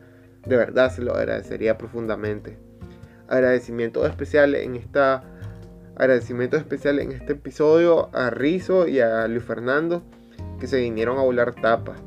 de 0.47 0.57
verdad 0.57 0.91
se 0.91 1.03
lo 1.03 1.13
agradecería 1.13 1.77
profundamente. 1.77 2.57
Agradecimiento 3.27 4.03
especial 4.07 4.55
en 4.55 4.75
esta 4.75 5.23
agradecimiento 5.95 6.57
especial 6.57 6.99
en 6.99 7.11
este 7.11 7.33
episodio 7.33 8.09
a 8.13 8.29
Rizo 8.29 8.87
y 8.87 8.99
a 8.99 9.27
Luis 9.27 9.43
Fernando 9.43 10.03
que 10.59 10.67
se 10.67 10.79
vinieron 10.79 11.17
a 11.17 11.21
volar 11.21 11.53
tapas. 11.55 12.01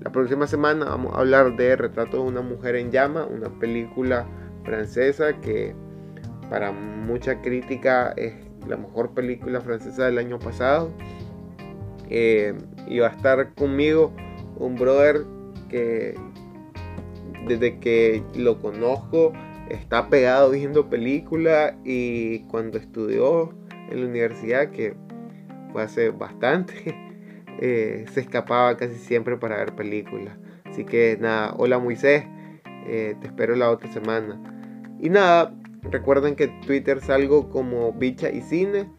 La 0.00 0.10
próxima 0.10 0.46
semana 0.46 0.86
vamos 0.86 1.14
a 1.14 1.20
hablar 1.20 1.56
de 1.56 1.76
Retrato 1.76 2.18
de 2.18 2.22
una 2.24 2.42
mujer 2.42 2.76
en 2.76 2.90
llama, 2.90 3.24
una 3.24 3.48
película 3.48 4.26
francesa 4.64 5.40
que 5.40 5.74
para 6.50 6.72
mucha 6.72 7.40
crítica 7.40 8.12
es 8.16 8.34
la 8.68 8.76
mejor 8.76 9.14
película 9.14 9.60
francesa 9.60 10.06
del 10.06 10.18
año 10.18 10.38
pasado. 10.38 10.90
Eh, 12.10 12.54
y 12.86 12.98
va 12.98 13.08
a 13.08 13.10
estar 13.10 13.54
conmigo 13.54 14.12
un 14.58 14.76
brother 14.76 15.24
que 15.70 16.14
desde 17.46 17.78
que 17.78 18.22
lo 18.34 18.60
conozco 18.60 19.32
está 19.68 20.08
pegado 20.08 20.50
viendo 20.50 20.88
películas 20.88 21.74
y 21.84 22.40
cuando 22.44 22.78
estudió 22.78 23.54
en 23.90 24.00
la 24.00 24.06
universidad, 24.06 24.70
que 24.70 24.94
fue 25.72 25.82
hace 25.82 26.10
bastante, 26.10 26.94
eh, 27.60 28.04
se 28.12 28.20
escapaba 28.20 28.76
casi 28.76 28.96
siempre 28.96 29.36
para 29.36 29.56
ver 29.56 29.74
películas. 29.74 30.36
Así 30.64 30.84
que 30.84 31.16
nada, 31.20 31.54
hola 31.56 31.78
Moisés, 31.78 32.24
eh, 32.86 33.14
te 33.20 33.26
espero 33.26 33.54
la 33.56 33.70
otra 33.70 33.90
semana. 33.92 34.40
Y 35.00 35.10
nada, 35.10 35.54
recuerden 35.90 36.36
que 36.36 36.48
Twitter 36.66 37.00
salgo 37.00 37.50
como 37.50 37.92
bicha 37.92 38.30
y 38.30 38.42
cine, 38.42 38.90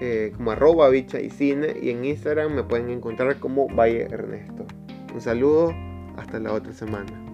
eh, 0.00 0.32
como 0.36 0.50
arroba 0.50 0.88
bicha 0.88 1.20
y 1.20 1.30
cine, 1.30 1.76
y 1.80 1.90
en 1.90 2.04
Instagram 2.04 2.54
me 2.54 2.62
pueden 2.64 2.90
encontrar 2.90 3.38
como 3.38 3.68
Valle 3.68 4.02
Ernesto. 4.02 4.66
Un 5.14 5.20
saludo, 5.20 5.74
hasta 6.16 6.38
la 6.38 6.52
otra 6.52 6.72
semana. 6.72 7.25